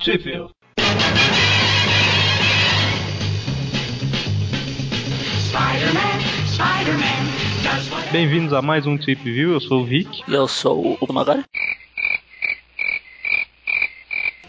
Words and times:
Sheffield. 0.00 0.50
Bem-vindos 8.10 8.54
a 8.54 8.62
mais 8.62 8.86
um 8.86 8.96
Trip 8.96 9.22
View, 9.22 9.52
eu 9.52 9.60
sou 9.60 9.82
o 9.82 9.84
Vic. 9.84 10.22
E 10.26 10.32
eu 10.32 10.48
sou 10.48 10.96
o 10.98 11.12
Magari. 11.12 11.44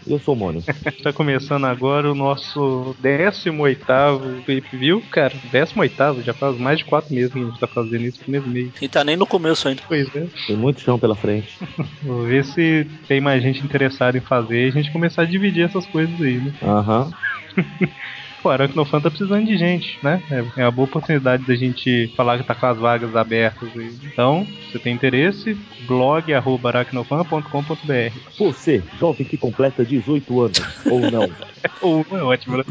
Eu 0.06 0.18
sou 0.18 0.34
o 0.34 0.38
Mônio. 0.38 0.64
Está 0.66 1.12
começando 1.14 1.64
agora 1.64 2.10
o 2.10 2.14
nosso 2.14 2.94
18 3.00 4.42
Trip 4.44 4.76
View. 4.76 5.02
Cara, 5.10 5.34
18 5.50 6.22
já 6.22 6.34
faz 6.34 6.58
mais 6.58 6.78
de 6.78 6.84
4 6.84 7.14
meses 7.14 7.32
que 7.32 7.38
a 7.38 7.42
gente 7.42 7.54
está 7.54 7.66
fazendo 7.66 8.06
isso, 8.06 8.20
mês 8.28 8.44
e 8.44 8.48
meio. 8.48 8.72
E 8.80 8.88
tá 8.88 9.04
nem 9.04 9.16
no 9.16 9.26
começo 9.26 9.68
ainda. 9.68 9.82
Pois 9.86 10.14
é. 10.14 10.26
Tem 10.46 10.56
muito 10.56 10.80
chão 10.80 10.98
pela 10.98 11.14
frente. 11.14 11.56
Vou 12.02 12.24
ver 12.24 12.44
se 12.44 12.86
tem 13.06 13.20
mais 13.20 13.42
gente 13.42 13.64
interessada 13.64 14.18
em 14.18 14.22
fazer 14.22 14.66
e 14.66 14.68
a 14.68 14.72
gente 14.72 14.92
começar 14.92 15.22
a 15.22 15.26
dividir 15.26 15.64
essas 15.64 15.86
coisas 15.86 16.20
aí, 16.20 16.38
né? 16.38 16.52
Aham. 16.62 17.10
Pô, 18.42 18.50
Aracnofan 18.50 19.00
tá 19.00 19.08
precisando 19.08 19.46
de 19.46 19.56
gente, 19.56 19.96
né? 20.02 20.20
É, 20.28 20.44
é 20.56 20.64
uma 20.64 20.72
boa 20.72 20.88
oportunidade 20.88 21.44
da 21.44 21.54
gente 21.54 22.12
falar 22.16 22.38
que 22.38 22.44
tá 22.44 22.56
com 22.56 22.66
as 22.66 22.76
vagas 22.76 23.14
abertas 23.14 23.68
aí. 23.76 23.96
Então, 24.02 24.44
se 24.66 24.72
você 24.72 24.80
tem 24.80 24.92
interesse, 24.92 25.56
blog.aracnofan.com.br 25.86 28.18
Você, 28.38 28.82
jovem 28.98 29.24
que 29.24 29.36
completa 29.36 29.84
18 29.84 30.40
anos, 30.40 30.60
ou 30.86 30.98
não. 31.10 31.30
Ou 31.80 32.04
é 32.10 32.22
ótimo, 32.22 32.56
né? 32.56 32.64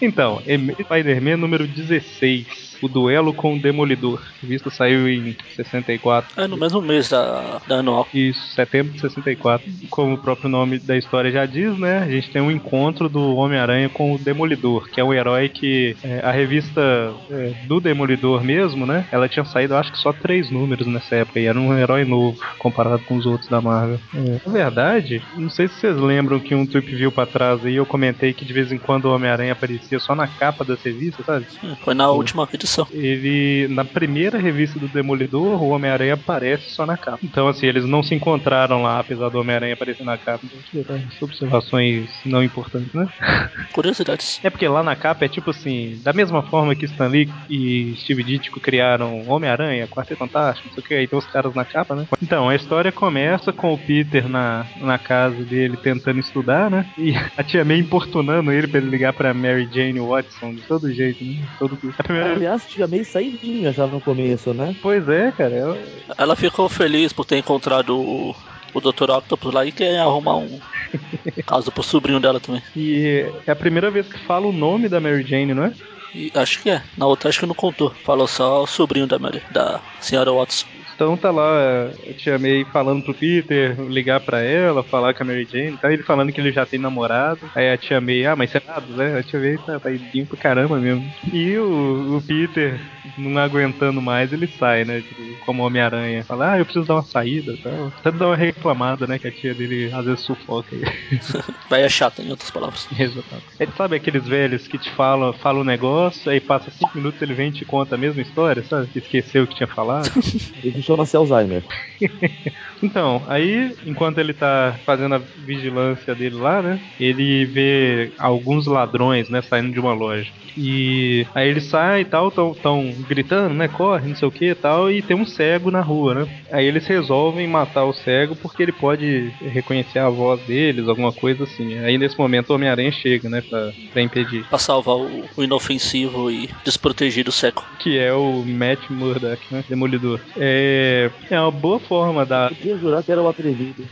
Então, 0.00 0.40
Spider-Man 0.80 1.36
número 1.36 1.66
16. 1.66 2.65
O 2.86 2.88
duelo 2.88 3.34
com 3.34 3.56
o 3.56 3.58
Demolidor. 3.58 4.22
A 4.22 4.42
revista 4.42 4.70
saiu 4.70 5.08
em 5.08 5.36
64. 5.56 6.40
É 6.40 6.46
no 6.46 6.56
mesmo 6.56 6.80
mês 6.80 7.08
da, 7.08 7.60
da 7.66 7.76
anual. 7.78 8.06
Isso, 8.14 8.40
setembro 8.54 8.92
de 8.92 9.00
64. 9.00 9.68
Como 9.90 10.14
o 10.14 10.18
próprio 10.18 10.48
nome 10.48 10.78
da 10.78 10.96
história 10.96 11.32
já 11.32 11.44
diz, 11.44 11.76
né? 11.76 11.98
A 11.98 12.08
gente 12.08 12.30
tem 12.30 12.40
um 12.40 12.50
encontro 12.50 13.08
do 13.08 13.34
Homem-Aranha 13.34 13.88
com 13.88 14.14
o 14.14 14.18
Demolidor, 14.18 14.88
que 14.88 15.00
é 15.00 15.04
um 15.04 15.12
herói 15.12 15.48
que 15.48 15.96
é, 16.04 16.20
a 16.20 16.30
revista 16.30 16.80
é, 17.28 17.54
do 17.66 17.80
Demolidor 17.80 18.44
mesmo, 18.44 18.86
né? 18.86 19.06
Ela 19.10 19.28
tinha 19.28 19.44
saído, 19.44 19.74
acho 19.74 19.90
que 19.90 19.98
só 19.98 20.12
três 20.12 20.48
números 20.48 20.86
nessa 20.86 21.16
época, 21.16 21.40
e 21.40 21.46
era 21.46 21.58
um 21.58 21.76
herói 21.76 22.04
novo 22.04 22.38
comparado 22.58 23.02
com 23.04 23.16
os 23.16 23.26
outros 23.26 23.50
da 23.50 23.60
Marvel. 23.60 23.98
É, 24.14 24.40
na 24.46 24.52
verdade, 24.52 25.22
não 25.36 25.50
sei 25.50 25.66
se 25.66 25.74
vocês 25.74 25.96
lembram 25.96 26.38
que 26.38 26.54
um 26.54 26.64
Trip 26.64 26.94
View 26.94 27.10
pra 27.10 27.26
trás 27.26 27.64
aí 27.64 27.74
eu 27.74 27.86
comentei 27.86 28.32
que 28.32 28.44
de 28.44 28.52
vez 28.52 28.70
em 28.70 28.78
quando 28.78 29.06
o 29.06 29.14
Homem-Aranha 29.14 29.52
aparecia 29.52 29.98
só 29.98 30.14
na 30.14 30.28
capa 30.28 30.64
das 30.64 30.80
revistas, 30.82 31.26
sabe? 31.26 31.46
Foi 31.82 31.94
na 31.94 32.10
última 32.10 32.48
edição. 32.52 32.75
Ele, 32.90 33.68
na 33.68 33.84
primeira 33.84 34.38
revista 34.38 34.78
do 34.78 34.88
Demolidor, 34.88 35.62
o 35.62 35.68
Homem-Aranha 35.68 36.14
aparece 36.14 36.70
só 36.70 36.84
na 36.84 36.96
capa. 36.96 37.18
Então, 37.22 37.48
assim, 37.48 37.66
eles 37.66 37.84
não 37.84 38.02
se 38.02 38.14
encontraram 38.14 38.82
lá, 38.82 39.00
apesar 39.00 39.28
do 39.28 39.38
Homem-Aranha 39.38 39.74
aparecer 39.74 40.04
na 40.04 40.18
capa. 40.18 40.44
Então, 40.74 41.00
Observações 41.20 42.08
não 42.24 42.42
importantes, 42.42 42.92
né? 42.92 43.08
Curiosidades. 43.72 44.40
É 44.42 44.50
porque 44.50 44.66
lá 44.68 44.82
na 44.82 44.96
capa 44.96 45.24
é 45.24 45.28
tipo 45.28 45.50
assim, 45.50 46.00
da 46.02 46.12
mesma 46.12 46.42
forma 46.42 46.74
que 46.74 46.84
Stan 46.86 47.08
Lee 47.08 47.30
e 47.48 47.94
Steve 47.98 48.22
Ditko 48.22 48.60
criaram 48.60 49.28
Homem-Aranha, 49.28 49.86
Quarteto 49.86 50.18
Fantástico, 50.18 50.68
não 50.68 50.74
sei 50.74 50.82
o 50.82 50.86
que, 50.86 50.94
aí 50.94 51.06
tem 51.06 51.18
os 51.18 51.26
caras 51.26 51.54
na 51.54 51.64
capa, 51.64 51.94
né? 51.94 52.06
Então, 52.22 52.48
a 52.48 52.54
história 52.54 52.90
começa 52.92 53.52
com 53.52 53.72
o 53.72 53.78
Peter 53.78 54.28
na, 54.28 54.66
na 54.80 54.98
casa 54.98 55.42
dele 55.44 55.76
tentando 55.76 56.20
estudar, 56.20 56.70
né? 56.70 56.86
E 56.98 57.14
a 57.36 57.42
tia 57.42 57.64
May 57.64 57.78
importunando 57.78 58.50
ele 58.52 58.66
pra 58.66 58.78
ele 58.78 58.90
ligar 58.90 59.12
pra 59.12 59.34
Mary 59.34 59.68
Jane 59.72 60.00
Watson 60.00 60.54
de 60.54 60.62
todo 60.62 60.92
jeito, 60.92 61.24
né? 61.24 61.42
Todo... 61.58 61.78
A 61.98 62.02
primeira 62.02 62.32
Aliás, 62.32 62.55
tinha 62.64 62.86
meio 62.86 63.04
saidinha 63.04 63.72
já 63.72 63.86
no 63.86 64.00
começo, 64.00 64.54
né? 64.54 64.74
Pois 64.80 65.08
é, 65.08 65.32
cara. 65.32 65.54
ela- 65.54 65.78
Ela 66.16 66.36
ficou 66.36 66.68
feliz 66.68 67.12
por 67.12 67.24
ter 67.24 67.36
encontrado 67.38 67.96
o, 67.98 68.34
o 68.72 68.80
Dr. 68.80 69.10
Octopus 69.10 69.52
lá 69.52 69.66
e 69.66 69.72
quer 69.72 69.98
arrumar 69.98 70.36
um 70.36 70.58
caso 71.46 71.70
pro 71.72 71.82
sobrinho 71.82 72.20
dela 72.20 72.40
também. 72.40 72.62
E 72.74 73.26
é 73.46 73.50
a 73.50 73.56
primeira 73.56 73.90
vez 73.90 74.06
que 74.06 74.18
fala 74.20 74.46
o 74.46 74.52
nome 74.52 74.88
da 74.88 75.00
Mary 75.00 75.22
Jane, 75.22 75.52
não 75.54 75.64
é? 75.64 75.72
E 76.14 76.32
acho 76.34 76.62
que 76.62 76.70
é. 76.70 76.82
Na 76.96 77.06
outra 77.06 77.28
acho 77.28 77.40
que 77.40 77.46
não 77.46 77.54
contou. 77.54 77.90
Falou 78.04 78.26
só 78.26 78.62
o 78.62 78.66
sobrinho 78.66 79.06
da 79.06 79.18
Mary, 79.18 79.42
da 79.50 79.80
senhora 80.00 80.32
Watson. 80.32 80.66
Então 80.96 81.14
tá 81.14 81.30
lá, 81.30 81.90
eu 82.06 82.14
te 82.14 82.30
amei 82.30 82.64
falando 82.64 83.02
pro 83.02 83.12
Peter, 83.12 83.78
ligar 83.82 84.18
pra 84.18 84.40
ela, 84.40 84.82
falar 84.82 85.12
com 85.12 85.22
a 85.22 85.26
Mary 85.26 85.44
Jane, 85.44 85.76
tá 85.76 85.92
ele 85.92 86.02
falando 86.02 86.32
que 86.32 86.40
ele 86.40 86.50
já 86.50 86.64
tem 86.64 86.78
namorado. 86.78 87.40
Aí 87.54 87.70
a 87.70 87.76
tia 87.76 88.00
May, 88.00 88.24
ah, 88.24 88.34
mas 88.34 88.50
você 88.50 88.56
é 88.56 88.62
nada, 88.66 88.86
né? 88.88 89.18
A 89.18 89.22
tia 89.22 89.38
May 89.38 89.58
tá, 89.58 89.78
tá 89.78 89.90
idinho 89.90 90.24
pro 90.24 90.38
caramba 90.38 90.78
mesmo. 90.78 91.06
E 91.30 91.54
o, 91.58 92.16
o 92.16 92.22
Peter, 92.22 92.80
não 93.18 93.38
aguentando 93.38 94.00
mais, 94.00 94.32
ele 94.32 94.46
sai, 94.46 94.86
né? 94.86 95.02
Tipo, 95.02 95.22
como 95.44 95.62
Homem-Aranha. 95.64 96.24
Fala, 96.24 96.52
ah, 96.52 96.58
eu 96.58 96.64
preciso 96.64 96.86
dar 96.86 96.94
uma 96.94 97.02
saída 97.02 97.52
e 97.52 97.58
tal. 97.58 97.92
Tanto 98.02 98.18
dar 98.18 98.28
uma 98.28 98.36
reclamada, 98.36 99.06
né? 99.06 99.18
Que 99.18 99.28
a 99.28 99.30
tia 99.30 99.54
dele 99.54 99.90
às 99.92 100.06
vezes 100.06 100.20
sufoca 100.20 100.74
ele. 100.74 100.86
Vai 101.68 101.82
é 101.82 101.88
chata, 101.90 102.22
em 102.22 102.30
outras 102.30 102.50
palavras. 102.50 102.88
Exatamente. 102.98 103.46
É, 103.58 103.66
sabe 103.76 103.96
aqueles 103.96 104.26
velhos 104.26 104.66
que 104.66 104.78
te 104.78 104.90
falam, 104.90 105.32
falam 105.34 105.60
um 105.60 105.64
negócio, 105.64 106.30
aí 106.30 106.40
passa 106.40 106.70
cinco 106.70 106.96
minutos 106.96 107.20
ele 107.20 107.34
vem 107.34 107.50
e 107.50 107.52
te 107.52 107.64
conta 107.66 107.96
a 107.96 107.98
mesma 107.98 108.22
história, 108.22 108.64
sabe? 108.64 108.86
Que 108.88 108.98
Esqueceu 108.98 109.44
o 109.44 109.46
que 109.46 109.54
tinha 109.54 109.66
falado. 109.66 110.10
Chama-se 110.86 111.16
Alzheimer. 111.16 111.64
Então, 112.82 113.22
aí, 113.26 113.74
enquanto 113.86 114.18
ele 114.18 114.34
tá 114.34 114.78
fazendo 114.84 115.14
a 115.14 115.18
vigilância 115.18 116.14
dele 116.14 116.36
lá, 116.36 116.60
né? 116.60 116.78
Ele 117.00 117.44
vê 117.46 118.12
alguns 118.18 118.66
ladrões, 118.66 119.28
né, 119.28 119.40
saindo 119.42 119.72
de 119.72 119.80
uma 119.80 119.94
loja. 119.94 120.30
E 120.56 121.26
aí 121.34 121.48
ele 121.48 121.60
sai 121.60 122.00
e 122.00 122.04
tal, 122.04 122.30
tão, 122.30 122.54
tão 122.54 122.94
gritando, 123.08 123.54
né? 123.54 123.68
Corre, 123.68 124.08
não 124.08 124.16
sei 124.16 124.26
o 124.26 124.30
que 124.30 124.46
e 124.46 124.54
tal, 124.54 124.90
e 124.90 125.02
tem 125.02 125.16
um 125.16 125.26
cego 125.26 125.70
na 125.70 125.80
rua, 125.80 126.14
né? 126.14 126.28
Aí 126.50 126.66
eles 126.66 126.86
resolvem 126.86 127.46
matar 127.46 127.84
o 127.84 127.92
cego 127.92 128.34
porque 128.36 128.62
ele 128.62 128.72
pode 128.72 129.32
reconhecer 129.40 129.98
a 129.98 130.08
voz 130.08 130.40
deles, 130.42 130.88
alguma 130.88 131.12
coisa 131.12 131.44
assim. 131.44 131.78
Aí 131.78 131.98
nesse 131.98 132.18
momento 132.18 132.50
o 132.50 132.54
Homem-Aranha 132.54 132.90
chega, 132.90 133.28
né? 133.28 133.42
Pra, 133.42 133.72
pra 133.92 134.02
impedir. 134.02 134.44
Pra 134.48 134.58
salvar 134.58 134.96
o, 134.96 135.24
o 135.36 135.44
inofensivo 135.44 136.30
e 136.30 136.48
desprotegido 136.64 137.30
seco. 137.30 137.66
Que 137.78 137.98
é 137.98 138.12
o 138.12 138.42
Matt 138.46 138.88
Murdock, 138.88 139.42
né? 139.50 139.64
Demolidor. 139.68 140.20
É, 140.36 141.10
é 141.30 141.40
uma 141.40 141.50
boa 141.50 141.78
forma 141.86 142.24
da, 142.26 142.48
Eu 142.50 142.56
queria 142.56 142.78
jurar 142.78 143.02
que 143.02 143.12
era 143.12 143.22
o 143.22 143.28
atrevido. 143.28 143.84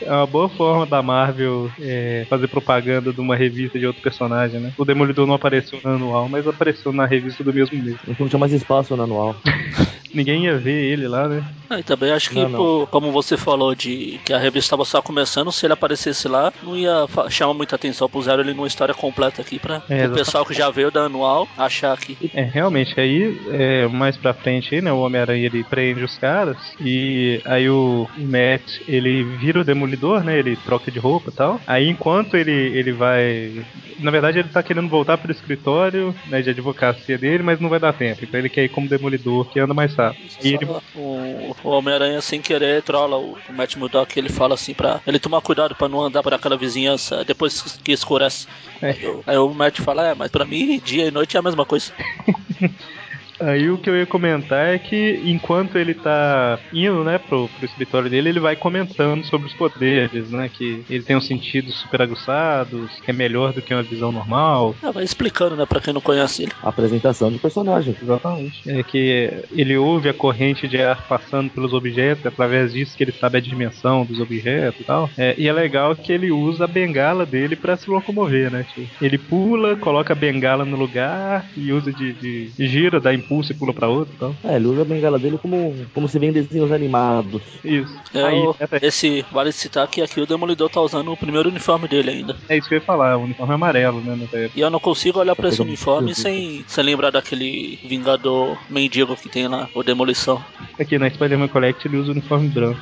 É 0.00 0.10
uma 0.10 0.26
boa 0.26 0.48
forma 0.48 0.84
da 0.84 1.02
Marvel 1.02 1.70
é, 1.80 2.26
fazer 2.28 2.48
propaganda 2.48 3.12
de 3.12 3.20
uma 3.20 3.34
revista 3.34 3.78
de 3.78 3.86
outro 3.86 4.02
personagem, 4.02 4.60
né? 4.60 4.72
O 4.76 4.84
Demolidor 4.84 5.26
não 5.26 5.34
apareceu 5.34 5.80
no 5.82 5.90
anual, 5.90 6.28
mas 6.28 6.46
apareceu 6.46 6.92
na 6.92 7.06
revista 7.06 7.42
do 7.42 7.52
mesmo 7.52 7.82
mês. 7.82 7.96
Não 8.18 8.28
tinha 8.28 8.38
mais 8.38 8.52
espaço 8.52 8.94
no 8.96 9.02
anual. 9.02 9.36
Ninguém 10.14 10.44
ia 10.44 10.56
ver 10.56 10.84
ele 10.92 11.08
lá, 11.08 11.28
né? 11.28 11.44
Ah, 11.68 11.80
e 11.80 11.82
também 11.82 12.12
acho 12.12 12.30
que, 12.30 12.36
Não, 12.36 12.48
não. 12.48 12.58
pô, 12.58 12.86
como 12.86 13.10
você 13.10 13.36
falou 13.36 13.74
de 13.74 14.20
que 14.24 14.32
a 14.32 14.38
revista 14.38 14.66
estava 14.66 14.84
só 14.84 15.02
começando, 15.02 15.50
se 15.50 15.66
ele 15.66 15.72
aparecesse 15.72 16.28
lá, 16.28 16.52
não 16.62 16.76
ia 16.76 17.06
chamar 17.28 17.54
muita 17.54 17.74
atenção. 17.74 18.08
Puseram 18.08 18.40
ele 18.40 18.54
numa 18.54 18.68
história 18.68 18.94
completa 18.94 19.42
aqui 19.42 19.58
pra 19.58 19.82
É, 19.88 20.06
o 20.06 20.12
pessoal 20.12 20.44
que 20.44 20.54
já 20.54 20.70
veio 20.70 20.90
da 20.90 21.02
anual 21.02 21.48
achar 21.58 21.96
que. 21.96 22.30
É, 22.32 22.42
realmente, 22.42 22.98
aí, 23.00 23.36
é, 23.50 23.86
mais 23.88 24.16
pra 24.16 24.32
frente 24.32 24.74
aí, 24.74 24.80
né, 24.80 24.92
o 24.92 25.00
Homem-Aranha, 25.00 25.44
ele 25.46 25.64
prende 25.64 26.04
os 26.04 26.16
caras, 26.18 26.56
e 26.80 27.40
aí 27.44 27.68
o 27.68 28.08
Matt, 28.16 28.80
ele 28.86 29.24
vira 29.24 29.60
o 29.60 29.64
Demolidor, 29.64 30.22
né, 30.22 30.38
ele 30.38 30.56
troca 30.56 30.90
de 30.90 30.98
roupa 30.98 31.30
e 31.30 31.34
tal. 31.34 31.60
Aí, 31.66 31.88
enquanto 31.88 32.36
ele, 32.36 32.52
ele 32.52 32.92
vai... 32.92 33.64
Na 33.98 34.10
verdade, 34.10 34.38
ele 34.38 34.48
tá 34.48 34.62
querendo 34.62 34.88
voltar 34.88 35.18
pro 35.18 35.32
escritório, 35.32 36.14
né, 36.28 36.42
de 36.42 36.50
advocacia 36.50 37.18
dele, 37.18 37.42
mas 37.42 37.58
não 37.58 37.68
vai 37.68 37.80
dar 37.80 37.92
tempo. 37.92 38.22
Então 38.22 38.38
ele 38.38 38.48
quer 38.48 38.64
ir 38.64 38.68
como 38.68 38.88
Demolidor, 38.88 39.46
que 39.46 39.58
anda 39.58 39.74
mais 39.74 39.94
rápido. 39.94 40.05
E 40.42 40.54
ele... 40.54 40.66
O, 40.94 41.56
o 41.62 41.68
Homem-Aranha, 41.70 42.20
sem 42.20 42.40
querer, 42.40 42.82
trola 42.82 43.16
o, 43.16 43.36
Matt 43.50 43.76
Murdock. 43.76 44.18
Ele 44.18 44.28
fala 44.28 44.54
assim 44.54 44.74
pra 44.74 45.00
ele 45.06 45.18
tomar 45.18 45.40
cuidado 45.40 45.74
pra 45.74 45.88
não 45.88 46.02
andar 46.02 46.22
por 46.22 46.34
aquela 46.34 46.56
vizinhança 46.56 47.24
depois 47.24 47.78
que 47.82 47.92
escurece. 47.92 48.46
É. 48.82 48.96
Aí 49.26 49.38
o 49.38 49.48
Matt 49.48 49.80
fala: 49.80 50.08
É, 50.08 50.14
mas 50.14 50.30
pra 50.30 50.44
mim, 50.44 50.80
dia 50.84 51.06
e 51.06 51.10
noite 51.10 51.36
é 51.36 51.40
a 51.40 51.42
mesma 51.42 51.64
coisa. 51.64 51.92
Aí 53.40 53.70
o 53.70 53.78
que 53.78 53.90
eu 53.90 53.96
ia 53.96 54.06
comentar 54.06 54.66
é 54.66 54.78
que 54.78 55.20
enquanto 55.24 55.76
ele 55.76 55.94
tá 55.94 56.58
indo, 56.72 57.04
né, 57.04 57.18
pro, 57.18 57.48
pro 57.48 57.64
escritório 57.64 58.10
dele, 58.10 58.28
ele 58.28 58.40
vai 58.40 58.56
comentando 58.56 59.24
sobre 59.24 59.48
os 59.48 59.54
poderes, 59.54 60.30
né? 60.30 60.50
Que 60.52 60.84
ele 60.88 61.02
tem 61.02 61.16
uns 61.16 61.26
sentidos 61.26 61.74
super 61.74 62.02
aguçados, 62.02 62.90
que 63.04 63.10
é 63.10 63.14
melhor 63.14 63.52
do 63.52 63.62
que 63.62 63.74
uma 63.74 63.82
visão 63.82 64.10
normal. 64.10 64.74
Ah, 64.82 64.90
vai 64.90 65.04
explicando, 65.04 65.56
né, 65.56 65.66
pra 65.66 65.80
quem 65.80 65.92
não 65.92 66.00
conhece 66.00 66.44
ele. 66.44 66.52
Apresentação 66.62 67.30
de 67.30 67.38
personagem. 67.38 67.96
Exatamente. 68.00 68.68
É 68.68 68.82
que 68.82 69.30
ele 69.52 69.76
ouve 69.76 70.08
a 70.08 70.14
corrente 70.14 70.68
de 70.68 70.80
ar 70.80 71.06
passando 71.06 71.50
pelos 71.50 71.72
objetos, 71.72 72.24
é 72.24 72.28
através 72.28 72.72
disso 72.72 72.96
que 72.96 73.04
ele 73.04 73.12
sabe 73.12 73.38
a 73.38 73.40
dimensão 73.40 74.04
dos 74.04 74.20
objetos 74.20 74.80
e 74.80 74.84
tal. 74.84 75.10
É, 75.16 75.34
e 75.38 75.48
é 75.48 75.52
legal 75.52 75.94
que 75.94 76.12
ele 76.12 76.30
usa 76.30 76.64
a 76.64 76.68
bengala 76.68 77.26
dele 77.26 77.56
pra 77.56 77.76
se 77.76 77.88
locomover, 77.88 78.50
né? 78.50 78.64
Tipo, 78.74 79.04
ele 79.04 79.18
pula, 79.18 79.76
coloca 79.76 80.12
a 80.12 80.16
bengala 80.16 80.64
no 80.64 80.76
lugar 80.76 81.46
e 81.56 81.72
usa 81.72 81.92
de, 81.92 82.12
de, 82.12 82.66
gira, 82.66 83.00
dá 83.00 83.12
pulsa 83.28 83.52
e 83.52 83.54
pula 83.56 83.72
pra 83.74 83.88
outro 83.88 84.14
e 84.14 84.18
tal. 84.18 84.36
É, 84.44 84.56
ele 84.56 84.66
usa 84.66 84.82
a 84.82 84.84
bengala 84.84 85.18
dele 85.18 85.38
como, 85.38 85.74
como 85.92 86.08
se 86.08 86.18
vê 86.18 86.26
em 86.26 86.32
desenhos 86.32 86.70
animados. 86.72 87.42
Isso. 87.64 88.00
É 88.14 88.22
Aí, 88.22 88.38
o- 88.40 88.54
esse, 88.82 89.24
vale 89.32 89.52
citar 89.52 89.86
que 89.88 90.00
aqui 90.02 90.20
o 90.20 90.26
Demolidor 90.26 90.68
tá 90.70 90.80
usando 90.80 91.12
o 91.12 91.16
primeiro 91.16 91.48
uniforme 91.48 91.88
dele 91.88 92.10
ainda. 92.10 92.36
é 92.48 92.56
isso 92.56 92.68
que 92.68 92.74
eu 92.74 92.78
ia 92.78 92.84
falar, 92.84 93.16
o 93.16 93.22
uniforme 93.24 93.54
amarelo, 93.54 94.00
né? 94.00 94.16
E 94.54 94.60
eu 94.60 94.70
não 94.70 94.78
consigo 94.80 95.18
olhar 95.18 95.34
pra 95.36 95.48
esse 95.48 95.60
uniforme 95.62 96.14
sem, 96.14 96.64
sem 96.66 96.84
lembrar 96.84 97.10
daquele 97.10 97.78
Vingador 97.84 98.56
mendigo 98.70 99.16
que 99.16 99.28
tem 99.28 99.48
lá, 99.48 99.68
o 99.74 99.82
Demolição. 99.82 100.42
Aqui 100.78 100.98
na 100.98 101.08
Spider-Man 101.10 101.48
Collect 101.48 101.86
ele 101.86 101.96
usa 101.98 102.08
o 102.10 102.12
uniforme 102.12 102.48
branco. 102.48 102.78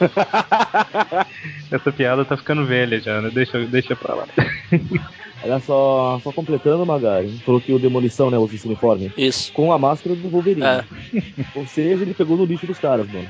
Essa 1.70 1.92
piada 1.92 2.24
tá 2.24 2.36
ficando 2.36 2.64
velha 2.66 3.00
já, 3.00 3.20
né? 3.20 3.30
Deixa, 3.32 3.58
deixa 3.66 3.96
pra 3.96 4.14
lá. 4.14 4.26
Olha 5.42 5.60
só, 5.60 6.18
só 6.22 6.32
completando, 6.32 6.84
Magari, 6.84 7.28
falou 7.44 7.60
que 7.60 7.72
o 7.72 7.78
Demolição, 7.78 8.30
né, 8.30 8.38
usa 8.38 8.54
esse 8.54 8.66
uniforme. 8.66 9.12
Isso. 9.16 9.52
Com 9.52 9.72
a 9.72 9.78
máscara 9.78 10.14
do 10.14 10.28
Wolverine. 10.28 10.66
É. 10.66 10.84
Ou 11.54 11.66
seja, 11.66 12.02
ele 12.02 12.14
pegou 12.14 12.36
no 12.36 12.44
lixo 12.44 12.66
dos 12.66 12.78
caras, 12.78 13.08
mano. 13.08 13.28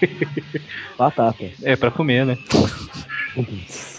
Batata. 0.98 1.50
É, 1.62 1.74
pra 1.76 1.90
comer, 1.90 2.26
né? 2.26 2.38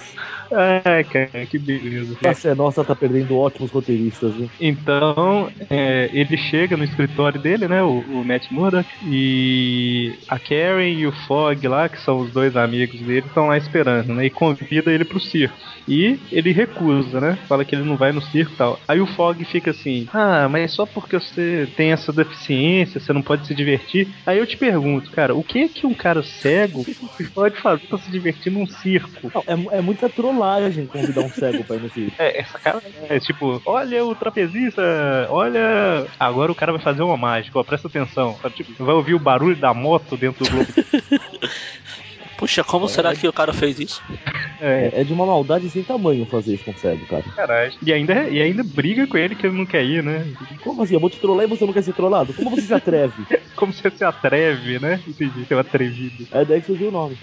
Ai, 0.52 1.04
cara, 1.04 1.46
que 1.46 1.60
beleza. 1.60 2.18
A 2.26 2.34
fé 2.34 2.56
nossa 2.56 2.84
tá 2.84 2.96
perdendo 2.96 3.38
ótimos 3.38 3.72
roteiristas? 3.72 4.34
Então, 4.60 5.52
é, 5.70 6.10
ele 6.12 6.38
chega 6.38 6.76
no 6.76 6.84
escritório 6.84 7.40
dele, 7.40 7.68
né, 7.68 7.84
o, 7.84 8.00
o 8.00 8.26
Matt 8.26 8.50
Murdock, 8.50 8.90
e 9.06 10.12
a 10.28 10.40
Karen 10.40 10.90
e 10.90 11.06
o 11.06 11.12
Fog 11.12 11.68
lá, 11.68 11.88
que 11.88 12.00
são 12.02 12.20
os 12.20 12.32
dois 12.32 12.56
amigos 12.56 13.00
dele, 13.00 13.28
estão 13.28 13.48
lá 13.48 13.58
esperando, 13.58 14.14
né, 14.14 14.26
e 14.26 14.30
convida 14.30 14.92
ele 14.92 15.06
pro 15.06 15.20
circo. 15.20 15.56
E 15.88 16.20
ele 16.32 16.52
recusa, 16.52 17.20
né, 17.20 17.38
fala 17.48 17.64
que 17.64 17.76
ele 17.76 17.84
não 17.84 17.96
vai 17.96 18.12
no 18.12 18.22
circo 18.22 18.54
e 18.54 18.58
tal. 18.58 18.80
Aí 18.88 19.00
o 19.00 19.08
Fog 19.08 19.44
fica 19.46 19.72
assim, 19.72 20.08
ah, 20.14 20.48
mas 20.50 20.72
só 20.72 20.86
porque 20.86 21.20
você 21.20 21.68
tem 21.76 21.92
essa 21.92 22.12
deficiência, 22.12 23.00
você 23.00 23.14
não 23.14 23.22
pode 23.22 23.46
se 23.46 23.54
divertir. 23.54 24.08
Aí 24.26 24.40
eu 24.40 24.48
te 24.48 24.58
pergunto, 24.58 25.12
cara, 25.12 25.36
o 25.36 25.44
que 25.44 25.70
que 25.70 25.86
um 25.86 25.94
cara 25.94 26.24
cego 26.24 26.84
pode 27.34 27.60
fazer 27.62 27.88
pra 27.88 27.98
se 28.00 28.12
divertir 28.12 28.52
num 28.52 28.66
circo? 28.66 29.32
Não, 29.34 29.44
é, 29.72 29.78
é 29.78 29.82
muita 29.82 30.10
trollagem 30.10 30.39
convidar 30.88 31.22
um 31.22 31.30
cego 31.30 31.64
pra 31.64 31.76
ir 31.76 31.82
no 31.82 31.90
circo. 31.90 32.16
É, 32.18 32.40
essa 32.40 32.60
cara 32.60 32.82
é 33.10 33.20
tipo, 33.20 33.62
olha 33.66 34.06
o 34.06 34.16
trapezista, 34.16 34.82
olha. 35.30 36.08
Agora 36.20 36.52
o 36.52 36.56
cara 36.56 36.72
vai 36.72 36.82
fazer 36.82 37.02
uma 37.02 37.18
mágica, 37.18 37.60
ó, 37.60 37.64
presta 37.64 37.88
atenção. 37.88 38.38
Tipo, 38.56 38.84
vai 38.84 38.96
ouvir 38.96 39.14
o 39.14 39.20
barulho 39.20 39.56
da 39.56 39.74
moto 39.74 40.18
dentro 40.18 40.46
do 40.46 40.52
globo. 40.52 40.74
Puxa, 42.38 42.64
como 42.64 42.88
será 42.88 43.14
que 43.14 43.28
o 43.28 43.34
cara 43.34 43.52
fez 43.52 43.80
isso? 43.80 44.02
É, 44.60 44.92
É, 44.94 45.02
é 45.02 45.04
de 45.04 45.14
uma 45.14 45.26
maldade 45.26 45.70
sem 45.70 45.84
tamanho 45.84 46.26
fazer 46.26 46.54
isso 46.54 46.66
com 46.66 46.74
cego, 46.74 47.06
cara. 47.06 47.24
caralho. 47.36 47.74
E 47.82 47.94
ainda, 47.94 48.30
e 48.30 48.42
ainda 48.42 48.64
briga 48.64 49.08
com 49.08 49.18
ele 49.18 49.36
que 49.36 49.46
ele 49.46 49.58
não 49.58 49.66
quer 49.66 49.84
ir, 49.84 50.04
né? 50.04 50.26
Como 50.64 50.82
assim? 50.82 50.94
Eu 50.94 51.00
vou 51.00 51.10
te 51.10 51.20
trollar 51.20 51.46
e 51.46 51.50
você 51.50 51.66
não 51.66 51.74
quer 51.74 51.84
ser 51.84 51.94
trollado? 51.94 52.34
Como 52.34 52.50
você 52.50 52.62
se 52.62 52.74
atreve? 52.74 53.26
Como 53.56 53.74
você 53.74 53.90
se 53.90 54.04
atreve, 54.04 54.80
né? 54.80 55.02
Entendi, 55.06 55.46
seu 55.46 55.60
atrevido. 55.60 56.28
É 56.32 56.46
daí 56.46 56.62
que 56.62 56.68
surgiu 56.68 56.88
o 56.88 56.92
nome. 56.92 57.18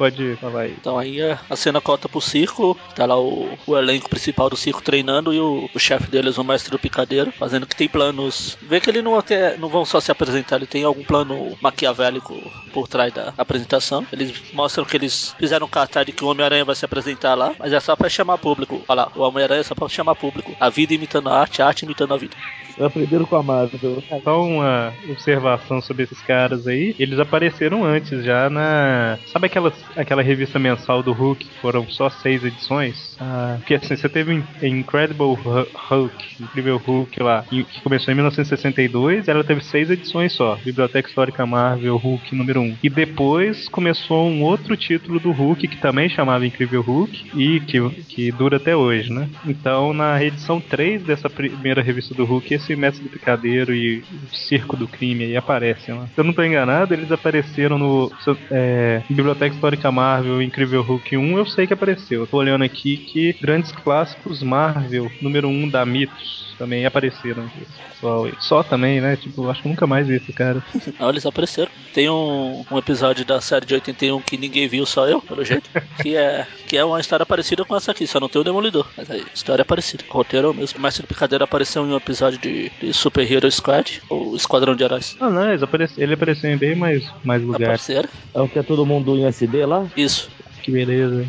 Pode 0.00 0.34
falar 0.36 0.62
aí. 0.62 0.74
Então 0.80 0.98
aí 0.98 1.20
a, 1.20 1.54
cena 1.54 1.78
corta 1.78 2.08
pro 2.08 2.22
circo, 2.22 2.76
tá 2.94 3.04
lá 3.04 3.20
o, 3.20 3.50
o 3.66 3.76
elenco 3.76 4.08
principal 4.08 4.48
do 4.48 4.56
circo 4.56 4.82
treinando 4.82 5.32
e 5.34 5.38
o, 5.38 5.68
o 5.74 5.78
chefe 5.78 6.10
deles, 6.10 6.38
o 6.38 6.42
mestre 6.42 6.70
do 6.70 6.78
picadeiro, 6.78 7.30
fazendo 7.30 7.66
que 7.66 7.76
tem 7.76 7.86
planos. 7.86 8.56
Vê 8.62 8.80
que 8.80 8.88
ele 8.88 9.02
não, 9.02 9.20
quer, 9.20 9.58
não 9.58 9.68
vão 9.68 9.84
só 9.84 10.00
se 10.00 10.10
apresentar, 10.10 10.56
ele 10.56 10.66
tem 10.66 10.84
algum 10.84 11.04
plano 11.04 11.54
maquiavélico 11.60 12.34
por 12.72 12.88
trás 12.88 13.12
da 13.12 13.34
apresentação. 13.36 14.06
Eles 14.10 14.32
mostram 14.54 14.86
que 14.86 14.96
eles 14.96 15.34
fizeram 15.38 15.66
um 15.66 15.70
cartaz 15.70 16.06
de 16.06 16.12
que 16.20 16.24
o 16.24 16.28
Homem-Aranha 16.28 16.66
vai 16.66 16.74
se 16.76 16.84
apresentar 16.84 17.34
lá, 17.34 17.52
mas 17.58 17.72
é 17.72 17.80
só 17.80 17.96
pra 17.96 18.10
chamar 18.10 18.36
público. 18.36 18.82
Olha 18.86 19.02
lá, 19.04 19.12
o 19.16 19.22
Homem-Aranha 19.22 19.60
é 19.62 19.64
só 19.64 19.74
pra 19.74 19.88
chamar 19.88 20.14
público. 20.14 20.54
A 20.60 20.68
vida 20.68 20.92
imitando 20.92 21.30
a 21.30 21.40
arte, 21.40 21.62
a 21.62 21.66
arte 21.66 21.86
imitando 21.86 22.12
a 22.12 22.18
vida. 22.18 22.36
Aprenderam 22.78 23.24
com 23.26 23.36
a 23.36 23.42
Marvel. 23.42 24.02
Só 24.24 24.42
uma 24.42 24.92
observação 25.08 25.80
sobre 25.82 26.04
esses 26.04 26.20
caras 26.22 26.66
aí. 26.66 26.94
Eles 26.98 27.18
apareceram 27.18 27.84
antes 27.84 28.24
já 28.24 28.48
na. 28.48 29.18
Sabe 29.32 29.46
aquela, 29.46 29.70
aquela 29.96 30.22
revista 30.22 30.58
mensal 30.58 31.02
do 31.02 31.12
Hulk? 31.12 31.44
que 31.44 31.58
Foram 31.60 31.86
só 31.90 32.08
seis 32.08 32.42
edições? 32.44 33.16
Ah, 33.20 33.56
porque 33.58 33.74
assim, 33.74 33.96
você 33.96 34.08
teve 34.08 34.42
Incredible 34.62 35.26
Hu- 35.26 35.66
Hulk, 35.90 36.36
Incrível 36.42 36.76
Hulk 36.78 37.22
lá, 37.22 37.44
que 37.48 37.66
começou 37.82 38.12
em 38.12 38.14
1962. 38.14 39.28
Ela 39.28 39.44
teve 39.44 39.62
seis 39.62 39.90
edições 39.90 40.32
só. 40.32 40.56
Biblioteca 40.64 41.08
Histórica 41.08 41.44
Marvel 41.44 41.96
Hulk 41.96 42.34
número 42.34 42.60
1. 42.60 42.76
E 42.82 42.88
depois 42.88 43.68
começou 43.68 44.26
um 44.28 44.42
outro 44.42 44.76
título 44.76 45.20
do 45.20 45.32
Hulk 45.32 45.68
que 45.68 45.76
também 45.76 46.08
chamava 46.10 46.46
Incrível 46.46 46.82
Hulk 46.82 47.30
e 47.34 47.60
que, 47.60 47.80
que 48.04 48.32
dura 48.32 48.56
até 48.56 48.74
hoje, 48.76 49.12
né? 49.12 49.28
Então 49.46 49.92
na 49.92 50.22
edição 50.22 50.60
3 50.60 51.02
dessa 51.02 51.28
primeira 51.28 51.82
revista 51.82 52.14
do 52.14 52.24
Hulk, 52.24 52.54
esse 52.54 52.76
Mestre 52.76 53.04
do 53.04 53.10
Picadeiro 53.10 53.74
e 53.74 53.98
o 53.98 54.34
Circo 54.34 54.76
do 54.76 54.88
Crime 54.88 55.24
aí 55.24 55.36
aparecem 55.36 55.94
lá. 55.94 56.06
Se 56.06 56.18
eu 56.20 56.24
não 56.24 56.32
tô 56.32 56.42
enganado, 56.42 56.94
eles 56.94 57.10
apareceram 57.10 57.78
no 57.78 58.12
é, 58.50 59.02
Biblioteca 59.08 59.54
Histórica 59.54 59.90
Marvel 59.90 60.42
Incrível 60.42 60.82
Hulk 60.82 61.16
1, 61.16 61.38
eu 61.38 61.46
sei 61.46 61.66
que 61.66 61.74
apareceu. 61.74 62.22
Eu 62.22 62.26
tô 62.26 62.36
olhando 62.38 62.64
aqui 62.64 62.96
que 62.96 63.32
grandes 63.40 63.72
clássicos 63.72 64.42
Marvel 64.42 65.10
número 65.20 65.48
1 65.48 65.68
da 65.68 65.84
Mitos 65.84 66.50
também 66.60 66.84
apareceram. 66.84 67.50
Pessoal. 67.90 68.28
Só 68.38 68.62
também, 68.62 69.00
né? 69.00 69.16
Tipo, 69.16 69.48
acho 69.48 69.62
que 69.62 69.68
nunca 69.68 69.86
mais 69.86 70.06
vi 70.06 70.16
esse 70.16 70.30
cara. 70.30 70.62
Não, 70.98 71.08
eles 71.08 71.24
apareceram. 71.24 71.70
Tem 71.94 72.10
um, 72.10 72.64
um 72.70 72.76
episódio 72.76 73.24
da 73.24 73.40
série 73.40 73.64
de 73.64 73.72
81 73.72 74.20
que 74.20 74.36
ninguém 74.36 74.68
viu, 74.68 74.84
só 74.84 75.08
eu, 75.08 75.22
pelo 75.22 75.42
jeito. 75.42 75.70
Que 76.02 76.16
é, 76.16 76.46
que 76.66 76.76
é 76.76 76.84
uma 76.84 77.00
história 77.00 77.26
parecida 77.26 77.64
com 77.64 77.76
essa 77.76 77.90
aqui, 77.90 78.06
só 78.06 78.20
não 78.20 78.28
tem 78.28 78.40
o 78.40 78.44
Demolidor. 78.44 78.86
Mas 78.96 79.10
aí, 79.10 79.24
história 79.34 79.62
é 79.62 79.64
parecida. 79.64 80.04
O 80.08 80.12
roteiro 80.12 80.48
é 80.48 80.50
o 80.50 80.54
mesmo. 80.54 80.78
O 80.78 80.82
Mestre 80.82 81.02
do 81.02 81.08
Picadeiro 81.08 81.44
apareceu 81.44 81.86
em 81.86 81.92
um 81.92 81.96
episódio 81.96 82.38
de, 82.38 82.70
de 82.80 82.92
Super 82.92 83.30
Hero 83.30 83.50
Squad, 83.50 84.02
ou 84.08 84.34
Esquadrão 84.34 84.74
de 84.74 84.84
Heróis. 84.84 85.16
Ah, 85.20 85.30
não, 85.30 85.52
ele 85.52 86.14
apareceu 86.14 86.50
em 86.50 86.56
bem 86.56 86.74
mais, 86.74 87.04
mais 87.24 87.42
lugares. 87.42 87.66
Apareceram? 87.66 88.08
É 88.34 88.40
o 88.40 88.48
que 88.48 88.58
é 88.58 88.62
todo 88.62 88.86
mundo 88.86 89.16
em 89.16 89.26
SD 89.26 89.66
lá? 89.66 89.86
Isso. 89.96 90.30
Que 90.62 90.70
beleza. 90.70 91.26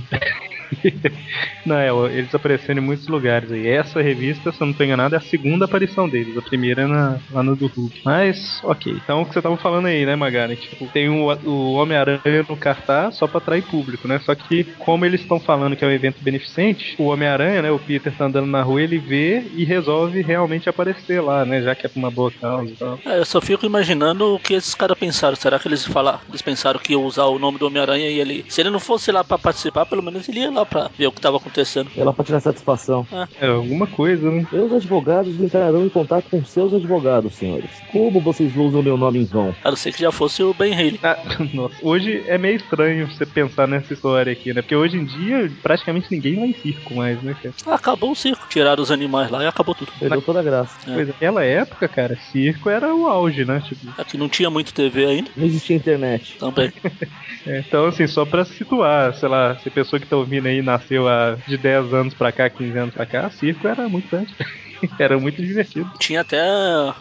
não, 1.66 1.76
é, 1.76 1.90
eles 2.14 2.34
apareceram 2.34 2.82
em 2.82 2.86
muitos 2.86 3.08
lugares 3.08 3.52
aí. 3.52 3.68
Essa 3.68 4.02
revista, 4.02 4.52
se 4.52 4.62
eu 4.62 4.68
não 4.68 4.74
tô 4.74 4.84
enganado, 4.84 5.16
é 5.16 5.18
a 5.18 5.22
segunda 5.22 5.66
aparição 5.66 6.08
deles. 6.08 6.38
A 6.38 6.42
primeira 6.42 6.84
é 6.84 6.88
na, 6.88 7.20
lá 7.32 7.44
no 7.44 7.56
do 7.56 7.68
Hulk. 7.68 8.02
Mas, 8.04 8.60
ok. 8.64 8.94
Então, 8.94 9.22
o 9.22 9.26
que 9.26 9.34
você 9.34 9.42
tava 9.42 9.58
falando 9.58 9.88
aí, 9.88 10.06
né, 10.06 10.16
Magari? 10.16 10.56
Tipo, 10.56 10.88
tem 10.88 11.10
o, 11.10 11.32
o 11.46 11.74
Homem-Aranha 11.74 12.46
no 12.48 12.58
cartaz 12.58 13.16
só 13.16 13.28
pra 13.28 13.38
atrair 13.38 13.64
público, 13.64 14.08
né? 14.08 14.20
Só 14.20 14.34
que, 14.36 14.64
como 14.80 15.06
eles 15.06 15.22
estão 15.22 15.40
falando 15.40 15.76
que 15.76 15.84
é 15.84 15.88
um 15.88 15.92
evento 15.92 16.22
beneficente, 16.22 16.96
o 16.98 17.06
Homem-Aranha, 17.06 17.62
né, 17.62 17.72
o 17.72 17.80
Peter 17.80 18.14
tá 18.14 18.26
andando 18.26 18.48
na 18.48 18.62
rua, 18.62 18.82
ele 18.82 18.98
vê 18.98 19.44
e 19.56 19.64
resolve 19.64 20.22
realmente 20.22 20.70
aparecer 20.70 21.22
lá, 21.22 21.46
né? 21.46 21.62
Já 21.62 21.76
que 21.76 21.86
é 21.86 21.90
pra 21.90 22.00
uma 22.00 22.12
boa 22.12 22.32
causa 22.32 22.72
e 22.72 22.76
tal. 22.76 23.00
É, 23.06 23.20
eu 23.20 23.26
só 23.26 23.42
fico 23.42 23.66
imaginando 23.66 24.36
o 24.36 24.40
que 24.40 24.54
esses 24.54 24.76
caras 24.76 24.98
pensaram. 24.98 25.36
Será 25.36 25.60
que 25.60 25.68
eles 25.68 25.86
falaram? 25.86 26.20
Eles 26.30 26.42
pensaram 26.42 26.80
que 26.80 26.94
ia 26.94 27.00
usar 27.00 27.26
o 27.26 27.40
nome 27.40 27.58
do 27.58 27.68
Homem-Aranha 27.68 28.10
e 28.10 28.20
ele. 28.20 28.46
Se 28.50 28.62
ele 28.62 28.70
não 28.70 28.80
fosse 28.80 29.12
lá 29.12 29.24
pra 29.24 29.38
participar, 29.38 29.86
pelo 29.86 30.04
menos 30.04 30.28
ele 30.28 30.40
ia 30.40 30.52
lá 30.52 30.61
pra 30.66 30.90
ver 30.98 31.08
o 31.08 31.12
que 31.12 31.22
tava 31.22 31.38
acontecendo. 31.38 31.90
É 31.96 32.04
lá 32.04 32.14
pra 32.14 32.24
tirar 32.24 32.40
satisfação. 32.40 33.06
É, 33.40 33.48
alguma 33.48 33.88
coisa, 33.88 34.30
né? 34.30 34.46
Meus 34.52 34.72
advogados 34.74 35.40
entrarão 35.40 35.86
em 35.86 35.90
contato 35.90 36.26
com 36.30 36.44
seus 36.44 36.74
advogados, 36.74 37.36
senhores. 37.36 37.70
Como 37.92 38.20
vocês 38.20 38.56
usam 38.56 38.82
meu 38.82 38.98
nome 38.98 39.20
em 39.20 39.26
vão? 39.26 39.56
A 39.64 39.70
não 39.70 39.78
ser 39.78 39.94
que 39.94 40.02
já 40.02 40.12
fosse 40.12 40.44
o 40.44 40.54
Ben 40.54 40.74
Haley. 40.74 41.00
Ah, 41.04 41.18
nossa, 41.54 41.76
hoje 41.82 42.24
é 42.28 42.38
meio 42.38 42.56
estranho 42.56 43.08
você 43.08 43.26
pensar 43.26 43.68
nessa 43.68 43.94
história 43.94 44.32
aqui, 44.32 44.54
né? 44.54 44.62
Porque 44.62 44.76
hoje 44.76 44.98
em 44.98 45.06
dia 45.06 45.52
praticamente 45.62 46.08
ninguém 46.12 46.36
vai 46.36 46.48
em 46.48 46.54
circo 46.54 46.96
mais, 46.96 47.22
né, 47.22 47.36
cara? 47.42 47.54
Acabou 47.76 48.12
o 48.12 48.16
circo. 48.16 48.46
Tiraram 48.50 48.82
os 48.82 48.92
animais 48.92 49.30
lá 49.30 49.44
e 49.44 49.48
acabou 49.48 49.76
tudo. 49.76 49.92
Perdeu 50.00 50.22
toda 50.22 50.40
a 50.40 50.44
graça. 50.44 50.78
É. 50.90 50.94
Pois 50.94 51.08
naquela 51.08 51.44
época, 51.44 51.88
cara, 51.88 52.18
circo 52.32 52.70
era 52.70 52.94
o 52.94 53.08
auge, 53.08 53.46
né? 53.46 53.62
Tipo, 53.68 53.88
Aqui 53.98 54.18
não 54.18 54.30
tinha 54.30 54.50
muito 54.50 54.74
TV 54.74 55.06
ainda. 55.06 55.32
Não 55.36 55.46
existia 55.46 55.76
internet. 55.76 56.38
Também. 56.40 56.72
é, 57.46 57.60
então, 57.60 57.86
assim, 57.86 58.08
só 58.08 58.26
pra 58.26 58.46
situar, 58.46 59.14
sei 59.16 59.30
lá, 59.30 59.56
se 59.58 59.68
a 59.70 59.72
pessoa 59.72 60.00
que 60.00 60.08
tá 60.08 60.16
ouvindo 60.18 60.48
aí 60.48 60.51
nasceu 60.60 61.08
há 61.08 61.38
de 61.48 61.56
10 61.56 61.94
anos 61.94 62.16
pra 62.16 62.32
cá, 62.32 62.50
15 62.50 62.78
anos 62.78 62.94
pra 62.96 63.06
cá, 63.06 63.30
circo 63.30 63.68
era 63.68 63.88
muito 63.88 64.12
antes. 64.16 64.34
era 64.98 65.20
muito 65.20 65.40
divertido. 65.42 65.88
Tinha 66.00 66.22
até 66.22 66.42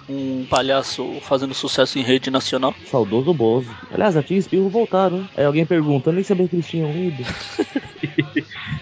um 0.06 0.44
palhaço 0.44 1.18
fazendo 1.22 1.54
sucesso 1.54 1.98
em 1.98 2.02
rede 2.02 2.30
nacional. 2.30 2.74
Saudoso 2.84 3.32
Bozo. 3.32 3.74
Aliás, 3.90 4.14
a 4.16 4.22
Tia 4.22 4.36
e 4.36 4.40
Espirro 4.40 4.68
voltaram, 4.68 5.18
hein? 5.18 5.28
Aí 5.34 5.44
alguém 5.46 5.64
pergunta, 5.64 6.12
nem 6.12 6.22
sabia 6.22 6.46
que 6.46 6.56
eles 6.56 6.68
tinham 6.68 6.90
ido. 6.90 7.24